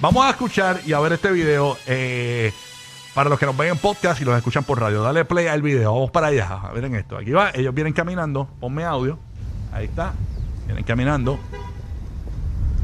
Vamos 0.00 0.24
a 0.24 0.30
escuchar 0.30 0.80
y 0.86 0.94
a 0.94 1.00
ver 1.00 1.12
este 1.12 1.30
video. 1.30 1.76
eh, 1.86 2.50
para 3.14 3.30
los 3.30 3.38
que 3.38 3.46
nos 3.46 3.56
ven 3.56 3.70
en 3.70 3.78
podcast 3.78 4.20
y 4.20 4.24
los 4.24 4.36
escuchan 4.36 4.64
por 4.64 4.80
radio, 4.80 5.00
dale 5.02 5.24
play 5.24 5.46
al 5.46 5.62
video. 5.62 5.92
Vamos 5.94 6.10
para 6.10 6.28
allá. 6.28 6.58
Miren 6.74 6.96
esto. 6.96 7.16
Aquí 7.16 7.30
va. 7.30 7.50
Ellos 7.54 7.72
vienen 7.72 7.92
caminando. 7.92 8.48
Ponme 8.58 8.84
audio. 8.84 9.18
Ahí 9.74 9.86
está. 9.86 10.12
Vienen 10.66 10.84
caminando. 10.84 11.38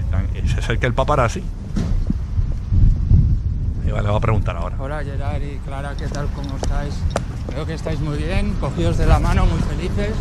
Están, 0.00 0.24
eh, 0.34 0.42
se 0.46 0.58
acerca 0.58 0.88
el 0.88 0.92
paparazzi. 0.92 1.42
Ahí 3.84 3.92
va, 3.92 4.02
le 4.02 4.08
va 4.08 4.16
a 4.16 4.20
preguntar 4.20 4.56
ahora. 4.56 4.76
Hola 4.78 5.04
Gerard 5.04 5.40
y 5.40 5.58
Clara, 5.58 5.94
¿qué 5.96 6.08
tal? 6.08 6.26
¿Cómo 6.34 6.56
estáis? 6.56 6.94
Veo 7.54 7.64
que 7.64 7.74
estáis 7.74 8.00
muy 8.00 8.18
bien, 8.18 8.54
cogidos 8.54 8.98
de 8.98 9.06
la 9.06 9.20
mano, 9.20 9.46
muy 9.46 9.60
felices. 9.60 10.14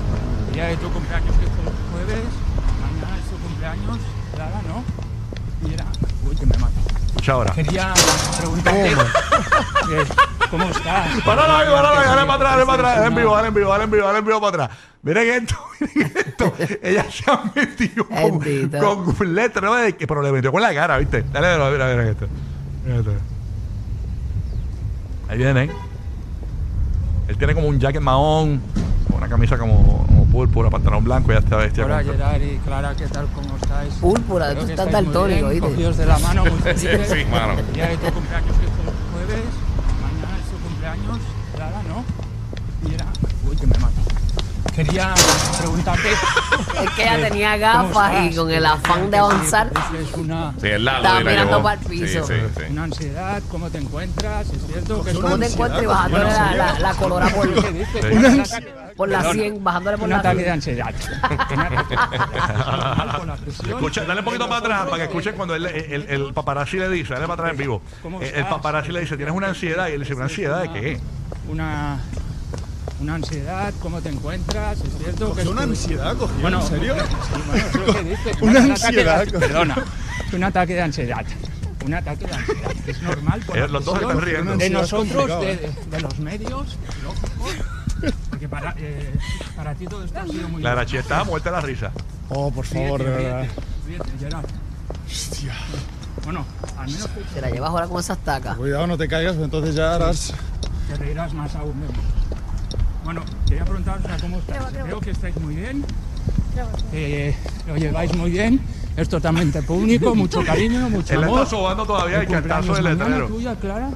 El 0.47 0.53
día 0.53 0.65
de 0.65 0.77
tu 0.77 0.89
cumpleaños 0.91 1.35
que 1.37 1.45
es 1.45 1.51
el 1.51 1.73
jueves, 1.91 2.25
mañana 2.81 3.17
es 3.17 3.29
tu 3.29 3.37
cumpleaños, 3.37 3.97
Clara, 4.35 4.61
¿no? 4.67 5.67
Mira, 5.67 5.85
uy, 6.27 6.35
que 6.35 6.45
me 6.45 6.57
mato. 6.57 6.73
Escucha 7.07 7.31
ahora. 7.33 7.53
Quería 7.53 7.93
preguntarte, 8.37 8.95
¿cómo 10.49 10.63
estás? 10.65 11.21
Parala 11.25 11.59
ahí, 11.59 11.67
parala 11.67 12.01
ahí, 12.01 12.07
dale 12.07 12.21
para 12.21 12.33
atrás, 12.33 12.51
dale 12.51 12.65
para 12.65 12.77
atrás, 12.79 12.95
dale 12.95 13.07
en 13.07 13.15
vivo, 13.15 13.35
dale 13.35 13.47
en 13.47 13.53
vivo, 13.53 13.69
dale 13.69 13.83
en 13.83 13.91
vivo, 13.91 14.05
dale 14.05 14.19
en 14.19 14.25
vivo 14.25 14.41
para 14.41 14.63
atrás. 14.63 14.79
Miren 15.01 15.43
esto, 15.43 15.55
miren 15.95 16.17
esto. 16.17 16.53
Ella 16.83 17.05
se 17.09 17.31
ha 17.31 17.43
metido 17.55 18.07
con, 18.07 19.17
un 19.19 19.35
letrero 19.35 19.75
de 19.75 19.95
que, 19.95 20.07
pero 20.07 20.21
le 20.21 20.31
metió 20.31 20.51
con 20.51 20.61
la 20.61 20.73
cara, 20.73 20.97
¿viste? 20.97 21.23
Dale, 21.23 21.47
dale, 21.47 21.71
mira, 21.71 21.87
mira 21.87 22.09
esto. 22.09 22.27
Mira 22.85 22.99
esto. 22.99 23.11
Ahí 25.29 25.37
viene. 25.37 25.69
Él 27.27 27.37
tiene 27.37 27.53
como 27.53 27.67
un 27.67 27.79
jacket 27.79 28.01
mahón, 28.01 28.59
una 29.15 29.29
camisa 29.29 29.57
como, 29.57 30.05
como 30.07 30.25
púrpura, 30.25 30.69
pantalón 30.71 31.03
blanco, 31.03 31.31
ya 31.31 31.39
está 31.39 31.57
vestida 31.57 31.85
Hola 31.85 32.03
Gerard 32.03 32.41
y 32.41 32.57
Clara, 32.65 32.95
¿qué 32.97 33.05
tal? 33.05 33.27
¿Cómo 33.27 33.55
estáis? 33.55 33.93
Púrpura, 33.95 34.55
tú 34.55 34.65
estás 34.65 34.91
daltónico. 34.91 35.47
Cogidos 35.59 35.97
de 35.97 36.05
la 36.07 36.17
mano, 36.19 36.45
muy 36.45 36.53
Sí, 36.75 36.87
felices. 36.87 37.09
sí, 37.09 37.25
mano. 37.29 37.59
El 37.59 37.73
día 37.73 37.87
de 37.89 37.97
tu 37.97 38.11
cumpleaños 38.11 38.57
que 38.57 38.65
es 38.65 38.71
el 38.71 39.27
jueves, 39.27 39.45
Quería 44.85 45.13
preguntarte... 45.59 46.09
Es 46.79 46.89
que 46.91 47.01
ella 47.03 47.27
tenía 47.29 47.51
¿Cómo 47.73 47.89
gafas 47.89 48.31
y 48.31 48.35
con 48.35 48.49
el 48.51 48.65
afán 48.65 49.11
de 49.11 49.17
avanzar. 49.17 49.69
Es 49.99 50.13
una, 50.13 50.53
Sí, 50.61 50.67
el 50.67 50.85
lado. 50.85 50.97
Estaba 51.03 51.19
mirando 51.21 51.61
para 51.63 51.81
el 51.81 51.87
piso. 51.87 52.25
Sí, 52.25 52.33
sí, 52.35 52.39
sí. 52.57 52.63
una 52.71 52.83
ansiedad, 52.85 53.41
¿cómo 53.49 53.69
te 53.69 53.79
encuentras? 53.79 54.49
¿Es 54.49 54.65
cierto 54.65 55.03
que 55.03 55.13
¿Cómo 55.13 55.37
te 55.37 55.47
encuentras 55.47 55.83
y 55.83 55.85
bajándole 55.85 56.23
la, 56.25 56.53
la, 56.55 56.79
la 56.83 56.93
colora 56.93 57.27
por, 57.29 57.49
por 58.95 59.09
la 59.09 59.17
Perdona, 59.19 59.33
100, 59.33 59.63
bajándole 59.63 59.97
por 59.97 60.05
Un 60.05 60.09
la 60.11 60.19
ataque 60.19 60.37
de 60.37 60.43
100? 60.43 60.53
ansiedad. 60.53 60.93
Escucha, 63.67 64.05
dale 64.05 64.19
un 64.19 64.25
poquito 64.25 64.47
para 64.47 64.59
atrás 64.59 64.83
para 64.85 64.97
que 64.97 65.03
escuchen 65.03 65.35
cuando 65.35 65.55
él- 65.55 65.65
el, 65.65 66.05
el, 66.07 66.33
paparazzi 66.33 66.77
le 66.77 66.87
dice, 66.89 67.13
dale 67.13 67.27
para 67.27 67.33
atrás 67.41 67.51
en 67.51 67.57
vivo. 67.57 67.81
¿Cómo 68.01 68.21
El, 68.21 68.33
el 68.33 68.45
paparazzi 68.45 68.91
le 68.93 69.01
dice, 69.01 69.17
¿tienes 69.17 69.35
una 69.35 69.47
ansiedad? 69.47 69.89
Y 69.89 69.93
él 69.93 69.99
dice, 70.01 70.13
¿una 70.13 70.23
ansiedad 70.25 70.61
de 70.61 70.71
qué? 70.71 70.99
Una, 71.49 71.99
una 73.01 73.15
ansiedad, 73.15 73.73
¿cómo 73.81 74.01
te 74.01 74.09
encuentras? 74.09 74.79
¿Es 74.81 74.97
cierto 75.01 75.33
que 75.33 75.41
es 75.41 75.47
una 75.47 75.63
ansiedad, 75.63 76.15
cogió, 76.17 76.41
Bueno, 76.41 76.61
¿en 76.61 76.67
serio? 76.67 76.95
Sí, 76.95 77.41
bueno, 77.47 77.65
es 77.65 77.75
lo 77.75 77.93
que 77.93 78.03
dice. 78.03 78.31
Una 78.41 78.51
Un 78.51 78.71
ataque 78.71 78.87
ansiedad, 78.87 79.25
de-. 79.25 79.39
Perdona, 79.39 79.85
un 80.33 80.43
ataque 80.43 80.73
de 80.73 80.81
ansiedad. 80.81 81.25
Un 81.85 81.93
ataque 81.93 82.25
de 82.25 82.33
ansiedad. 82.33 82.71
Es 82.87 83.01
normal. 83.01 83.41
por 83.45 83.57
Eh, 83.57 83.67
los 83.67 83.85
dos 83.85 83.97
presión 83.99 84.17
están 84.17 84.25
riendo. 84.25 84.57
De 84.57 84.69
nosotros, 84.69 85.41
de, 85.41 85.51
¿eh? 85.53 85.71
de 85.89 86.01
los 86.01 86.19
medios, 86.19 86.77
lógico. 87.03 88.13
Porque 88.29 88.47
para, 88.47 88.75
eh, 88.77 89.13
para 89.55 89.75
ti 89.75 89.85
todo 89.85 90.03
esto 90.03 90.19
ha 90.19 90.25
sido 90.25 90.47
muy 90.49 90.61
La 90.61 90.71
Arachi 90.71 90.97
estaba 90.97 91.23
muerta 91.23 91.51
la 91.51 91.61
risa. 91.61 91.91
Oh, 92.29 92.51
por 92.51 92.65
favor, 92.65 93.03
de 93.03 93.09
verdad. 93.09 93.45
Hostia. 95.05 95.53
Bueno, 96.23 96.45
al 96.77 96.87
menos 96.87 97.09
te, 97.09 97.21
Te 97.35 97.41
la 97.41 97.49
llevas 97.49 97.69
ahora 97.69 97.87
con 97.87 97.99
esas 97.99 98.17
tacas. 98.19 98.57
Cuidado, 98.57 98.87
no 98.87 98.97
te 98.97 99.07
caigas, 99.07 99.35
entonces 99.37 99.73
ya 99.75 99.95
harás. 99.95 100.33
te 100.87 100.95
reirás 100.95 101.33
más 101.33 101.55
aún. 101.55 101.79
menos. 101.79 101.95
Bueno, 103.09 103.23
quería 103.47 103.65
preguntaros 103.65 104.05
a 104.05 104.17
cómo 104.17 104.37
estáis. 104.37 104.61
Creo 104.83 104.99
que 104.99 105.09
estáis 105.09 105.35
muy 105.37 105.55
bien. 105.55 105.83
Eh, 106.93 107.35
lo 107.67 107.75
lleváis 107.75 108.15
muy 108.15 108.29
bien. 108.29 108.61
Es 108.95 109.09
totalmente 109.09 109.63
público, 109.63 110.13
mucho 110.13 110.43
cariño, 110.43 110.87
mucho 110.91 111.15
Él 111.15 111.23
amor. 111.23 111.39
está 111.39 111.49
sobando 111.49 111.85
todavía 111.87 112.21
el 112.21 112.27
cantazo 112.27 112.75
del 112.75 112.83
mañana 112.83 113.05
letrero. 113.05 113.27
tuya, 113.29 113.55
Clara? 113.55 113.89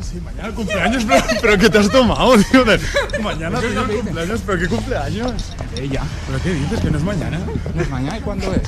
Sí, 0.00 0.20
mañana 0.20 0.46
el 0.46 0.54
cumpleaños, 0.54 1.04
pero, 1.04 1.24
pero 1.42 1.58
¿qué 1.58 1.68
te 1.68 1.78
has 1.78 1.90
tomado, 1.90 2.36
tío? 2.44 2.64
De- 2.64 2.78
Mañana 3.20 3.58
Eso 3.58 3.66
es 3.66 3.72
tío, 3.72 3.80
lo 3.80 3.86
que 3.88 3.94
el 3.96 4.00
cumpleaños, 4.04 4.40
pero 4.46 4.58
¿qué 4.60 4.68
cumpleaños? 4.68 5.32
Ella. 5.76 6.02
¿Pero 6.28 6.42
qué 6.44 6.52
dices? 6.54 6.80
¿Que 6.80 6.90
no 6.92 6.98
es 6.98 7.04
mañana? 7.04 7.40
¿No 7.74 7.82
es 7.82 7.90
mañana? 7.90 8.18
¿Y 8.18 8.20
cuándo 8.20 8.54
es? 8.54 8.62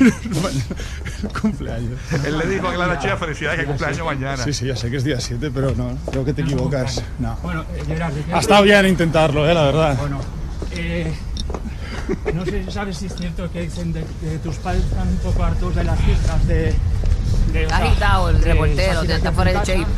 El 0.00 1.28
cumpleaños. 1.40 1.98
Él 2.24 2.38
le 2.38 2.46
dijo 2.46 2.68
a 2.68 2.74
Clara 2.74 2.98
Chía, 2.98 3.16
felicidades, 3.16 3.60
que 3.60 3.66
cumpleaños 3.66 4.04
mañana. 4.04 4.44
Sí, 4.44 4.52
sí, 4.52 4.66
ya 4.66 4.76
sé 4.76 4.90
que 4.90 4.96
es 4.96 5.04
día 5.04 5.20
7, 5.20 5.50
pero 5.52 5.74
no, 5.74 5.96
creo 6.10 6.24
que 6.24 6.32
te 6.32 6.42
equivocas. 6.42 7.02
No. 7.18 7.36
Bueno, 7.42 7.64
eh, 7.74 7.82
Gerard, 7.86 8.12
¿de 8.12 8.22
qué 8.22 8.34
Ha 8.34 8.38
estado 8.38 8.62
bien 8.62 8.86
intentarlo, 8.86 9.48
eh, 9.48 9.54
la 9.54 9.64
verdad. 9.64 9.96
Bueno, 9.98 10.20
eh, 10.72 11.12
no 12.34 12.44
sé 12.44 12.64
si 12.64 12.70
sabes 12.70 12.96
si 12.96 13.06
es 13.06 13.14
cierto 13.14 13.50
que 13.50 13.62
dicen 13.62 13.92
de, 13.92 14.00
que 14.00 14.38
tus 14.42 14.56
padres 14.56 14.84
están 14.84 15.08
un 15.08 15.16
poco 15.18 15.44
hartos 15.44 15.74
de 15.74 15.84
las 15.84 15.98
fiestas 16.00 16.46
de... 16.46 16.74
de 17.52 17.66
agitado 17.66 18.30
el 18.30 18.42
reportero, 18.42 18.94
Shakira 18.94 19.16
está 19.16 19.32
fuera 19.32 19.52
de 19.52 19.58
shape. 19.66 19.86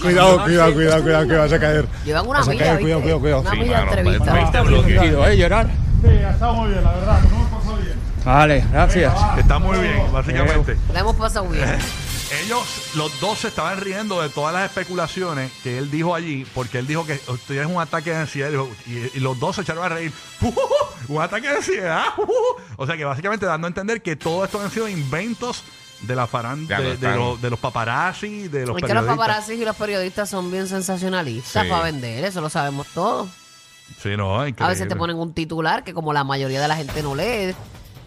Cuidado, 0.00 0.44
cuidado, 0.44 0.74
cuidado, 0.74 1.02
cuidado, 1.02 1.26
que 1.28 1.36
vas 1.36 1.52
a 1.52 1.58
caer. 1.58 1.86
Llevan 2.04 2.28
una 2.28 2.38
Vas 2.38 2.48
a 2.48 2.50
milla, 2.52 2.78
cuidado, 2.78 3.00
cuidado, 3.00 3.20
cuidado. 3.20 3.40
Una 3.40 3.54
milla 3.54 3.82
entrevista. 3.82 4.62
divertido, 4.62 5.26
¿eh, 5.26 5.36
Gerard? 5.36 5.68
Sí, 6.02 6.08
ha 6.08 6.30
estado 6.30 6.54
muy 6.54 6.70
bien, 6.70 6.84
la 6.84 6.92
verdad. 6.92 7.20
No 7.22 7.36
hemos 7.36 7.48
pasado 7.50 7.76
bien. 7.76 7.94
Vale, 8.24 8.64
gracias. 8.72 9.14
Está 9.38 9.58
muy 9.58 9.78
bien, 9.78 10.12
básicamente. 10.12 10.76
La 10.92 11.00
hemos 11.00 11.16
pasado 11.16 11.48
bien. 11.48 11.64
Ellos, 12.44 12.90
los 12.94 13.18
dos, 13.20 13.38
se 13.38 13.48
estaban 13.48 13.80
riendo 13.80 14.20
de 14.20 14.28
todas 14.28 14.52
las 14.52 14.66
especulaciones 14.66 15.50
que 15.62 15.78
él 15.78 15.90
dijo 15.90 16.14
allí, 16.14 16.46
porque 16.54 16.78
él 16.78 16.86
dijo 16.86 17.06
que 17.06 17.18
tienes 17.46 17.66
un 17.68 17.80
ataque 17.80 18.10
de 18.10 18.16
ansiedad 18.16 18.50
y, 18.86 19.16
y 19.16 19.20
los 19.20 19.38
dos 19.40 19.56
se 19.56 19.62
echaron 19.62 19.82
a 19.82 19.88
reír. 19.88 20.12
un 21.08 21.22
ataque 21.22 21.48
de 21.48 21.56
ansiedad. 21.56 22.02
o 22.76 22.86
sea 22.86 22.98
que 22.98 23.04
básicamente 23.06 23.46
dando 23.46 23.66
a 23.66 23.68
entender 23.68 24.02
que 24.02 24.14
todo 24.14 24.44
esto 24.44 24.60
han 24.60 24.70
sido 24.70 24.88
inventos 24.88 25.64
de 26.02 26.14
la 26.14 26.26
farándula, 26.26 26.80
de, 26.80 26.96
de 26.98 27.36
de 27.40 27.50
los 27.50 27.58
paparazzi, 27.58 28.46
de 28.48 28.66
los 28.66 28.76
Es 28.76 28.82
que 28.84 28.92
los 28.94 29.04
periodistas. 29.04 29.16
paparazzi 29.16 29.52
y 29.54 29.64
los 29.64 29.76
periodistas 29.76 30.28
son 30.28 30.50
bien 30.50 30.68
sensacionalistas 30.68 31.62
Sí. 31.64 31.68
para 31.70 31.84
vender, 31.84 32.24
eso 32.26 32.42
lo 32.42 32.50
sabemos 32.50 32.86
todos. 32.88 33.30
Sí, 34.02 34.16
no, 34.16 34.40
A 34.40 34.44
veces 34.68 34.86
te 34.88 34.96
ponen 34.96 35.16
un 35.16 35.32
titular 35.34 35.82
que 35.84 35.92
como 35.94 36.12
la 36.12 36.24
mayoría 36.24 36.60
de 36.60 36.68
la 36.68 36.76
gente 36.76 37.02
no 37.02 37.14
lee, 37.14 37.54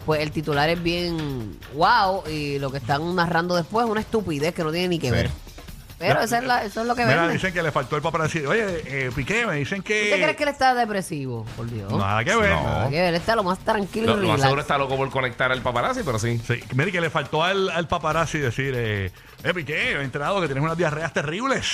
pues 0.06 0.20
el 0.20 0.30
titular 0.32 0.68
es 0.70 0.82
bien 0.82 1.58
wow 1.74 2.24
y 2.28 2.58
lo 2.58 2.70
que 2.70 2.78
están 2.78 3.14
narrando 3.14 3.54
después 3.56 3.84
es 3.84 3.90
una 3.90 4.00
estupidez 4.00 4.54
que 4.54 4.64
no 4.64 4.72
tiene 4.72 4.88
ni 4.88 4.98
que 4.98 5.08
Sí. 5.08 5.12
ver. 5.12 5.30
Pero 5.98 6.20
eso 6.22 6.34
es, 6.36 6.42
la- 6.42 6.64
eso 6.64 6.80
es 6.80 6.86
lo 6.88 6.96
que 6.96 7.04
Mira, 7.06 7.28
dicen 7.28 7.52
que 7.54 7.62
le 7.62 7.70
faltó 7.70 7.94
el 7.94 8.02
paparazzi. 8.02 8.44
Oye, 8.44 8.82
eh, 8.86 9.10
Piqué, 9.14 9.46
me 9.46 9.54
dicen 9.54 9.82
que... 9.84 10.02
¿Usted 10.10 10.20
cree 10.20 10.34
que 10.34 10.42
él 10.42 10.48
está 10.48 10.74
depresivo? 10.74 11.46
Por 11.56 11.70
Dios. 11.70 11.92
Nada 11.92 12.24
que 12.24 12.34
ver. 12.34 12.50
No. 12.50 12.62
Nada 12.64 12.90
que 12.90 12.96
ver, 13.00 13.08
él 13.10 13.14
está 13.14 13.36
lo 13.36 13.44
más 13.44 13.60
tranquilo 13.60 14.16
Lo, 14.16 14.18
y 14.18 14.26
lo 14.26 14.32
más 14.32 14.40
seguro 14.40 14.60
está 14.62 14.76
loco 14.78 14.96
por 14.96 15.08
conectar 15.10 15.52
al 15.52 15.62
paparazzi, 15.62 16.00
pero 16.04 16.18
sí. 16.18 16.40
Sí, 16.44 16.54
mire 16.74 16.90
que 16.90 17.00
le 17.00 17.08
faltó 17.08 17.44
al, 17.44 17.70
al 17.70 17.86
paparazzi 17.86 18.38
decir, 18.38 18.74
eh, 18.76 19.12
eh, 19.44 19.54
Piqué, 19.54 19.92
he 19.92 20.02
enterado 20.02 20.40
que 20.40 20.48
tienes 20.48 20.64
unas 20.64 20.76
diarreas 20.76 21.12
terribles. 21.12 21.68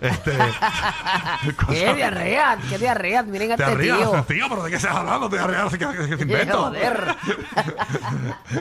Este, 0.00 0.32
¿Qué 1.68 1.94
diarrea? 1.94 2.58
¿Qué 2.68 2.78
diarrea? 2.78 3.22
Miren 3.22 3.52
a 3.52 3.54
este 3.54 3.64
Diarrea, 3.64 3.96
tío. 3.96 4.24
tío, 4.28 4.46
pero 4.48 4.62
¿de 4.64 4.70
qué 4.70 4.76
estás 4.76 4.94
hablando? 4.94 5.28
Diarrea, 5.28 5.68
¿qué, 5.70 5.78
qué, 5.78 5.86
qué 5.86 6.16
Qué 6.16 6.22
invento? 6.22 6.58
joder. 6.64 7.16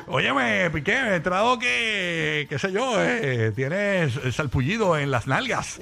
Óyeme, 0.07 0.69
Piqué, 0.71 1.01
me 1.01 1.09
he 1.09 1.15
enterado 1.15 1.59
que, 1.59 2.47
qué 2.49 2.59
sé 2.59 2.71
yo, 2.71 2.95
eh, 2.99 3.51
tienes 3.55 4.13
salpullido 4.33 4.97
en 4.97 5.11
las 5.11 5.27
nalgas. 5.27 5.79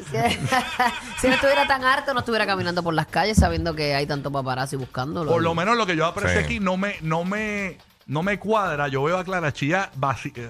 si 1.22 1.28
no 1.28 1.34
estuviera 1.34 1.68
tan 1.68 1.84
harto, 1.84 2.14
no 2.14 2.20
estuviera 2.20 2.46
caminando 2.46 2.84
por 2.84 2.94
las 2.94 3.08
calles 3.08 3.38
sabiendo 3.38 3.76
que 3.76 3.96
hay 3.96 4.06
tanto 4.06 4.32
paparazzi 4.32 4.76
buscándolo. 4.76 5.32
Por 5.32 5.42
lo 5.42 5.56
menos 5.56 5.78
lo 5.78 5.86
que 5.86 5.96
yo 5.96 6.06
aprecié 6.06 6.34
Sí. 6.34 6.40
aquí 6.40 6.60
no 6.60 6.78
me, 6.78 6.96
no 7.02 7.24
me, 7.26 7.78
no 8.08 8.24
me 8.24 8.40
cuadra. 8.40 8.88
Yo 8.88 9.04
veo 9.04 9.18
a 9.20 9.24
Clara 9.24 9.54
Chía 9.54 9.92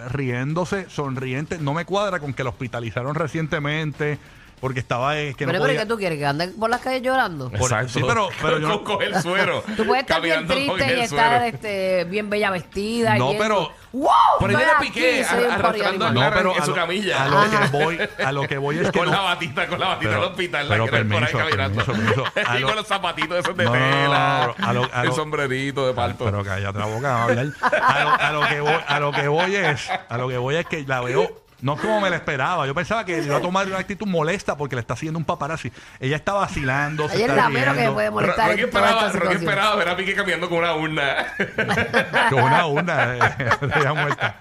riéndose, 0.09 0.89
sonriente. 0.89 1.57
No 1.59 1.73
me 1.73 1.83
cuadra 1.83 2.19
con 2.19 2.33
que 2.33 2.43
la 2.43 2.51
hospitalizaron 2.51 3.15
recientemente. 3.15 4.17
Porque 4.63 4.79
estaba 4.79 5.19
eh, 5.19 5.33
que 5.37 5.45
no 5.45 5.51
pero, 5.51 5.61
pero 5.61 5.73
podía. 5.73 5.79
¿qué 5.81 5.85
tú 5.87 5.97
quieres? 5.97 6.17
¿Que 6.17 6.25
ande 6.25 6.47
por 6.47 6.69
las 6.69 6.79
calles 6.79 7.01
llorando? 7.01 7.49
Por- 7.51 7.89
sí, 7.89 8.01
pero- 8.07 8.29
pero 8.41 8.59
yo 8.59 8.67
no- 8.69 8.75
Con- 8.81 8.93
coge 8.95 9.07
el 9.07 9.21
suero. 9.21 9.61
Tú 9.75 9.85
puedes 9.85 10.03
estar 10.03 10.21
bien 10.21 10.47
triste 10.47 10.95
y 10.97 10.99
estar 11.01 11.43
este, 11.43 12.05
bien 12.05 12.29
bella 12.29 12.49
vestida. 12.49 13.17
No, 13.17 13.33
pero- 13.37 13.73
¡Wow! 13.91 14.09
Por 14.39 14.47
viene 14.49 14.63
aquí, 14.75 14.87
Piqué 14.87 15.23
arrastrando 15.23 16.11
no, 16.13 16.21
pero 16.33 16.55
en 16.55 16.61
a 16.61 16.65
su 16.65 16.71
lo, 16.71 16.75
camilla. 16.77 17.23
a 17.23 17.27
lo 17.27 17.49
que 17.51 17.77
voy, 17.77 17.99
a 18.25 18.31
lo 18.31 18.47
que 18.47 18.57
voy 18.57 18.79
es 18.79 18.89
que 18.89 18.97
con 18.99 19.05
no- 19.07 19.11
la 19.13 19.19
batita, 19.19 19.67
con 19.67 19.79
la 19.81 19.87
batita 19.89 20.09
Pero- 20.09 20.21
del 20.21 20.31
hospital. 20.31 20.65
pero 20.69 20.85
la 20.85 20.91
que 20.91 20.91
por 20.91 20.97
ahí 20.97 21.31
permiso, 21.31 21.85
permiso, 21.85 22.23
y 22.59 22.61
con 22.63 22.75
los 22.77 22.87
zapatitos 22.87 23.37
esos 23.39 23.55
de 23.57 23.65
No, 23.65 23.75
no, 23.75 23.79
no, 23.79 23.91
tela. 23.91 24.53
no, 24.57 24.65
a 24.67 24.73
lo- 24.73 24.89
a 24.93 25.03
el 25.03 25.11
sombrerito 25.13 25.85
de 25.85 25.93
palto. 25.93 26.23
Pero 26.25 26.41
cállate 26.43 26.79
la 26.79 26.85
boca, 26.85 27.17
a 27.17 27.23
hablar. 27.25 27.47
A 27.61 28.03
lo, 28.03 28.09
a 28.13 28.31
lo 28.31 28.47
que 28.49 28.61
voy, 28.61 28.73
a 28.87 28.99
lo 29.01 29.11
que 29.11 29.27
voy 29.27 29.55
es, 29.57 29.89
a 30.09 30.17
lo 30.17 30.27
que 30.29 30.37
voy 30.37 30.55
es 30.55 30.65
que 30.65 30.83
la 30.87 31.01
veo 31.01 31.42
no 31.63 31.77
como 31.77 32.01
me 32.01 32.09
la 32.09 32.17
esperaba. 32.17 32.67
Yo 32.67 32.75
pensaba 32.75 33.05
que 33.05 33.19
iba 33.19 33.37
a 33.37 33.41
tomar 33.41 33.65
una 33.67 33.79
actitud 33.79 34.05
molesta 34.05 34.57
porque 34.57 34.75
le 34.75 34.81
está 34.81 34.95
haciendo 34.95 35.17
un 35.17 35.23
paparazzi. 35.23 35.71
Ella 35.97 36.17
está 36.17 36.33
vacilando, 36.33 37.05
Ayer 37.05 37.29
está 37.29 37.35
la 37.35 37.49
mero 37.49 37.73
que 37.73 37.87
me 37.87 37.91
puede 37.91 38.11
molestar 38.11 38.49
Rocky 38.49 38.63
esperaba, 38.63 39.09
Rocky 39.09 39.35
esperaba 39.35 39.75
ver 39.77 39.89
a 39.89 39.95
Piqué 39.95 40.13
caminando 40.13 40.49
con 40.49 40.57
una 40.57 40.75
urna. 40.75 41.33
con 42.29 42.43
una 42.43 42.67
urna 42.67 43.15
eh, 43.15 43.49
ya 43.81 43.93
muerta. 43.93 44.35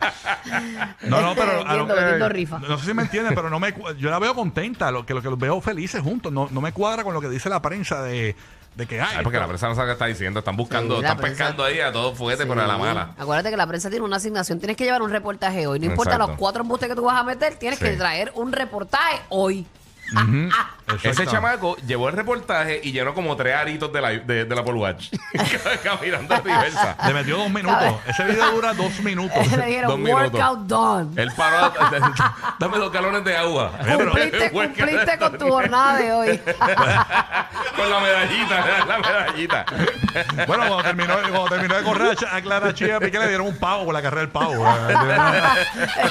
No, 1.02 1.20
no, 1.20 1.34
pero 1.36 1.64
a 1.64 1.74
lo 1.76 1.86
no 2.58 2.78
sé 2.78 2.86
si 2.86 2.92
me 2.94 3.02
entienden, 3.02 3.34
pero 3.36 3.48
no 3.48 3.60
me 3.60 3.72
yo 3.98 4.10
la 4.10 4.18
veo 4.18 4.34
contenta, 4.34 4.90
lo 4.90 5.06
que 5.06 5.14
lo 5.14 5.22
que 5.22 5.30
los 5.30 5.38
veo 5.38 5.60
felices 5.60 6.02
juntos. 6.02 6.32
No, 6.32 6.48
no 6.50 6.60
me 6.60 6.72
cuadra 6.72 7.04
con 7.04 7.14
lo 7.14 7.20
que 7.20 7.28
dice 7.28 7.48
la 7.48 7.62
prensa 7.62 8.02
de, 8.02 8.34
de 8.74 8.86
que 8.86 9.00
ay, 9.00 9.16
Ay, 9.18 9.22
porque 9.22 9.38
la 9.38 9.46
prensa 9.46 9.68
no 9.68 9.74
sabe 9.74 9.88
qué 9.88 9.92
está 9.92 10.06
diciendo. 10.06 10.38
Están 10.38 10.56
buscando, 10.56 10.96
Sí, 10.96 11.02
la 11.02 11.08
están 11.08 11.20
prensa- 11.20 11.38
pescando 11.44 11.64
ahí 11.64 11.80
a 11.80 11.92
todo 11.92 12.14
fuerte, 12.14 12.44
a 12.44 12.46
la 12.46 12.78
mala. 12.78 13.14
Acuérdate 13.18 13.50
que 13.50 13.56
la 13.56 13.66
prensa 13.66 13.90
tiene 13.90 14.04
una 14.04 14.16
asignación. 14.16 14.58
Tienes 14.58 14.76
que 14.76 14.84
llevar 14.84 15.02
un 15.02 15.10
reportaje 15.10 15.66
hoy. 15.66 15.78
No 15.78 15.86
importa 15.86 16.12
Exacto. 16.12 16.28
los 16.32 16.38
cuatro 16.38 16.62
embustes 16.62 16.88
que 16.88 16.94
tú 16.94 17.02
vas 17.04 17.18
a 17.20 17.24
meter, 17.24 17.56
tienes 17.56 17.78
Sí. 17.78 17.84
que 17.84 17.92
traer 17.92 18.32
un 18.34 18.50
reportaje 18.52 19.20
hoy. 19.28 19.66
Ujú, 20.14 20.48
Ese 20.96 21.08
exacto. 21.08 21.30
chamaco 21.32 21.76
llevó 21.86 22.08
el 22.08 22.16
reportaje 22.16 22.80
y 22.82 22.92
llenó 22.92 23.14
como 23.14 23.34
tres 23.36 23.54
aritos 23.56 23.92
de 23.92 24.00
la, 24.00 24.10
de, 24.10 24.44
de 24.44 24.54
la 24.54 24.60
Apple 24.60 24.74
Watch. 24.74 25.08
Caminando 25.82 26.36
diversa. 26.40 26.96
Le 27.06 27.14
metió 27.14 27.38
dos 27.38 27.50
minutos. 27.50 27.94
Ese 28.06 28.24
video 28.24 28.50
dura 28.52 28.74
dos 28.74 29.00
minutos. 29.00 29.46
Le 29.50 29.56
Dos 29.56 29.66
dijeron, 29.66 30.02
minutos. 30.02 30.32
workout 30.34 30.58
done. 30.66 31.22
Él 31.22 31.30
paró. 31.36 31.72
Dame 32.58 32.78
dos 32.78 32.92
galones 32.92 33.24
de 33.24 33.36
agua. 33.36 33.72
Cumpliste, 33.96 34.50
cumpliste 34.50 35.18
con 35.18 35.38
tu 35.38 35.48
jornada 35.48 35.96
de 35.98 36.12
hoy. 36.12 36.38
Con 37.76 37.90
la 37.90 38.00
medallita, 38.00 38.84
la 38.86 38.98
medallita. 38.98 39.64
Bueno, 40.46 40.64
cuando 40.66 40.82
terminó, 40.82 41.14
cuando 41.22 41.44
terminó 41.48 41.74
de 41.76 41.82
correr 41.82 42.10
a 42.10 42.14
Ch- 42.14 42.28
a 42.30 42.40
Clara 42.42 42.74
Chía 42.74 43.00
Piqué 43.00 43.18
le 43.18 43.28
dieron 43.28 43.46
un 43.46 43.56
pavo 43.58 43.84
por 43.86 43.94
la 43.94 44.02
carrera 44.02 44.20
del 44.22 44.30
pavo. 44.30 44.52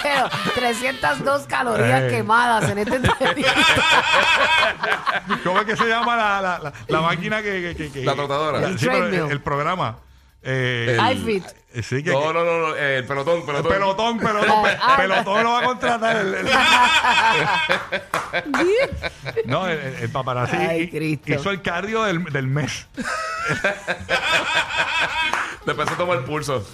Pero 0.01 0.29
302 0.55 1.43
calorías 1.47 2.11
quemadas 2.11 2.69
en 2.69 2.77
este 2.79 2.95
entrenamiento. 2.95 3.51
¿Cómo 5.43 5.59
es 5.59 5.65
que 5.65 5.75
se 5.77 5.85
llama 5.87 6.15
la, 6.15 6.41
la, 6.41 6.59
la, 6.59 6.73
la 6.87 7.01
máquina 7.01 7.41
que, 7.41 7.61
que, 7.61 7.75
que- 7.75 7.91
que- 7.91 8.03
La 8.05 8.13
trotadora. 8.15 8.59
Sí, 8.77 8.85
pero 8.85 9.05
el, 9.05 9.09
Treadmill. 9.11 9.31
el 9.31 9.41
programa. 9.41 9.97
Eh, 10.43 10.97
El- 10.99 11.17
iFit. 11.17 11.45
eh, 11.73 11.83
Sí, 11.83 12.03
que, 12.03 12.11
No, 12.11 12.33
no, 12.33 12.43
no, 12.43 12.57
no, 12.69 12.75
eh, 12.75 12.97
el 12.97 13.05
pelotón, 13.05 13.39
El 13.39 13.43
pelotón. 13.45 13.71
pelotón, 13.71 14.19
pelotón, 14.19 14.63
pe- 14.63 14.77
Ah. 14.81 14.95
pelotón 14.97 15.43
lo 15.43 15.51
va 15.51 15.59
a 15.59 15.63
contratar. 15.63 16.17
el- 16.17 16.33
el- 16.35 16.47
no, 19.45 19.67
el, 19.67 19.79
el- 19.79 19.95
el 19.95 20.09
paparazzi 20.09 20.55
Ay, 20.57 20.89
Cristo. 20.89 21.31
hizo 21.33 21.49
el 21.51 21.61
cardio 21.61 22.03
del, 22.03 22.23
del 22.25 22.47
mes. 22.47 22.87
Después 25.65 25.89
se 25.89 25.95
toma 25.95 26.13
el 26.15 26.23
pulso. 26.23 26.65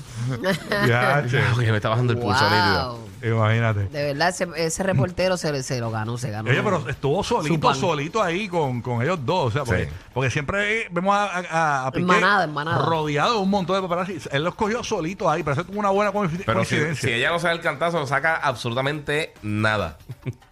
Ya, 0.87 1.23
che. 1.29 1.43
Oye, 1.57 1.71
me 1.71 1.77
está 1.77 1.89
bajando 1.89 2.13
el 2.13 2.19
pulso 2.19 2.43
nítido. 2.49 3.06
Imagínate. 3.23 3.85
De 3.89 4.03
verdad, 4.13 4.29
ese, 4.29 4.47
ese 4.57 4.83
reportero 4.83 5.37
se, 5.37 5.63
se 5.63 5.79
lo 5.79 5.89
ganó, 5.91 6.17
se 6.17 6.29
ganó. 6.29 6.49
Oye, 6.49 6.61
pero 6.61 6.87
estuvo 6.89 7.23
solito, 7.23 7.73
solito 7.73 8.21
ahí 8.21 8.47
con, 8.47 8.81
con 8.81 9.01
ellos 9.01 9.19
dos. 9.25 9.47
O 9.47 9.51
sea, 9.51 9.63
porque, 9.63 9.85
Sí. 9.85 9.91
porque 10.13 10.29
siempre 10.29 10.87
vemos 10.91 11.15
a, 11.15 11.25
a, 11.49 11.87
a 11.87 11.91
Piqué 11.91 12.01
En 12.01 12.05
manada, 12.07 12.43
en 12.43 12.53
manada. 12.53 12.85
rodeado 12.85 13.33
de 13.35 13.39
un 13.39 13.49
montón 13.49 13.75
de 13.75 13.81
paparazzi. 13.87 14.17
Él 14.31 14.43
los 14.43 14.55
cogió 14.55 14.83
solito 14.83 15.29
ahí, 15.29 15.43
pero 15.43 15.53
eso 15.53 15.65
tuvo 15.65 15.79
una 15.79 15.89
buena 15.89 16.11
coinci- 16.13 16.43
Pero 16.45 16.63
si, 16.63 16.75
coincidencia. 16.75 17.09
si 17.09 17.13
ella 17.15 17.31
no 17.31 17.39
sabe 17.39 17.55
el 17.55 17.61
cantazo, 17.61 17.99
no 17.99 18.07
saca 18.07 18.35
absolutamente 18.35 19.33
nada. 19.41 19.97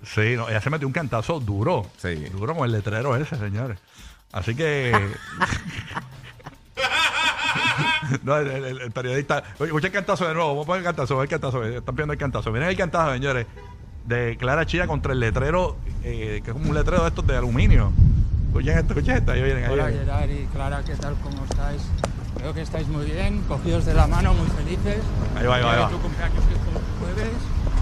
Sí, 0.04 0.36
no, 0.36 0.50
ella 0.50 0.62
se 0.62 0.70
metió 0.70 0.88
un 0.88 0.94
cantazo 0.94 1.40
duro. 1.40 1.86
Sí. 1.98 2.16
Duro 2.32 2.56
con 2.56 2.66
el 2.66 2.72
letrero 2.72 3.16
ese, 3.16 3.36
señores. 3.38 3.78
Así 4.32 4.56
que. 4.56 4.92
no, 8.24 8.38
el, 8.38 8.48
el- 8.48 8.82
el 8.82 8.92
periodista. 8.92 9.44
Escucha 9.60 9.88
el 9.88 9.94
cantazo 9.94 10.28
de 10.28 10.34
nuevo. 10.34 10.50
Vamos 10.50 10.64
a 10.64 10.68
poner 10.68 10.80
el 10.82 10.86
cantazo. 10.86 11.22
El 11.22 11.30
cantazo. 11.30 11.64
Están 11.64 11.96
viendo 11.96 12.14
el 12.14 12.20
cantazo. 12.20 12.52
Miren 12.52 12.70
el 12.70 12.78
cantazo, 12.78 13.14
señores. 13.14 13.46
De 14.06 14.38
Clara 14.38 14.66
Chía 14.68 14.86
contra 14.86 15.14
el 15.14 15.20
letrero, 15.20 15.78
eh, 16.04 16.42
que 16.44 16.52
es 16.52 16.54
como 16.54 16.70
un 16.70 16.76
letrero 16.76 17.02
de 17.02 17.10
estos 17.10 17.26
de 17.26 17.36
aluminio. 17.38 17.92
Escuchen 18.50 18.78
esto, 18.78 18.94
escuchen 18.94 19.18
esto. 19.18 19.32
Ahí 19.32 19.42
vienen, 19.42 19.64
ahí 19.66 19.72
Hola 19.72 19.88
vienen. 19.88 20.06
Gerard 20.06 20.30
y 20.30 20.46
Clara, 20.54 20.84
¿qué 20.86 20.94
tal? 20.96 21.16
¿Cómo 21.24 21.44
estáis? 21.50 21.82
Veo 22.40 22.54
que 22.54 22.62
estáis 22.62 22.88
muy 22.88 23.06
bien, 23.06 23.42
cogidos 23.48 23.86
de 23.86 23.94
la 23.96 24.06
mano, 24.06 24.34
muy 24.36 24.46
felices. 24.48 24.98
Ahí 25.36 25.48
va, 25.48 25.56
ahí 25.56 25.64
va, 25.64 25.72
ahí 25.72 25.78
Hoy 25.78 25.84
va. 25.86 25.90
tu 25.90 26.00
cumpleaños 26.00 26.44
que 26.46 26.54
es 26.54 26.60
el 26.60 27.00
jueves, 27.00 27.34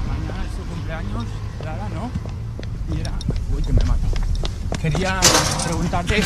mañana 0.07 0.45
es 0.45 0.51
tu 0.55 0.63
cumpleaños, 0.73 1.25
Clara, 1.61 1.89
¿no? 1.89 2.95
Y 2.95 3.01
era... 3.01 3.11
Uy, 3.53 3.61
que 3.61 3.73
me 3.73 3.83
mata. 3.83 4.07
Quería 4.81 5.19
preguntarte... 5.65 6.23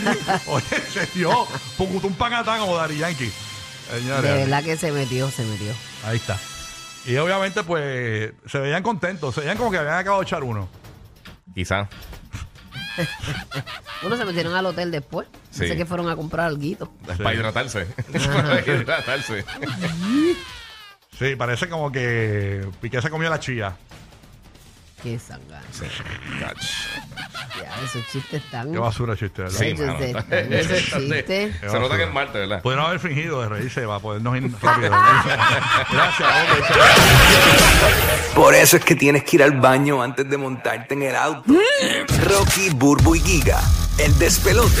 Oye, 0.46 0.80
se 0.92 1.06
dio. 1.14 1.46
Un 1.78 2.14
panatán 2.14 2.60
como 2.60 2.76
Dari 2.76 2.98
Yankee. 2.98 3.32
Señores. 3.90 4.22
De 4.22 4.38
verdad 4.38 4.64
que 4.64 4.76
se 4.76 4.92
metió, 4.92 5.30
se 5.30 5.44
metió. 5.44 5.72
Ahí 6.04 6.16
está. 6.16 6.38
Y 7.06 7.16
obviamente, 7.16 7.62
pues, 7.62 8.32
se 8.46 8.58
veían 8.58 8.82
contentos. 8.82 9.34
Se 9.34 9.40
veían 9.40 9.56
como 9.56 9.70
que 9.70 9.78
habían 9.78 9.94
acabado 9.94 10.20
de 10.20 10.26
echar 10.26 10.44
uno. 10.44 10.68
Quizá. 11.54 11.88
Uno 14.02 14.16
se 14.16 14.24
metieron 14.24 14.54
al 14.54 14.66
hotel 14.66 14.90
después. 14.90 15.28
Sí. 15.50 15.68
Sé 15.68 15.76
que 15.76 15.86
fueron 15.86 16.08
a 16.08 16.16
comprar 16.16 16.46
algo. 16.46 16.92
Para 17.06 17.34
hidratarse. 17.34 17.84
Para 18.12 18.60
hidratarse. 18.60 19.44
Sí, 21.18 21.36
parece 21.36 21.68
como 21.68 21.92
que 21.92 22.66
Piqué 22.80 23.02
se 23.02 23.10
comió 23.10 23.28
la 23.28 23.40
chía. 23.40 23.76
Qué 25.02 25.18
sangre. 25.18 25.56
Ya, 27.62 27.84
esos 27.84 28.06
chistes 28.10 28.42
están. 28.44 28.72
Qué 28.72 28.78
basura 28.78 29.16
chiste, 29.16 29.42
¿verdad? 29.42 29.58
Sí, 29.58 29.74
mano. 29.74 29.98
de- 29.98 30.60
esos 30.60 31.00
chistes. 31.00 31.54
Se 31.60 31.78
nota 31.80 31.96
que 31.96 32.04
es 32.04 32.12
Marte, 32.12 32.38
¿verdad? 32.38 32.62
Pudieron 32.62 32.86
haber 32.86 33.00
fingido 33.00 33.42
de 33.42 33.48
reírse 33.48 33.82
para 33.86 33.98
podernos 33.98 34.36
ir 34.36 34.50
rápido. 34.62 34.90
Gracias. 34.90 35.38
chao. 36.18 36.30
Por 38.34 38.54
eso 38.54 38.76
es 38.76 38.84
que 38.84 38.94
tienes 38.94 39.24
que 39.24 39.36
ir 39.36 39.42
al 39.42 39.52
baño 39.60 40.02
antes 40.02 40.28
de 40.28 40.36
montarte 40.36 40.94
en 40.94 41.02
el 41.02 41.16
auto. 41.16 41.52
Rocky, 42.24 42.70
Burbu 42.70 43.16
y 43.16 43.20
Giga, 43.20 43.60
el 43.98 44.16
despelote. 44.18 44.80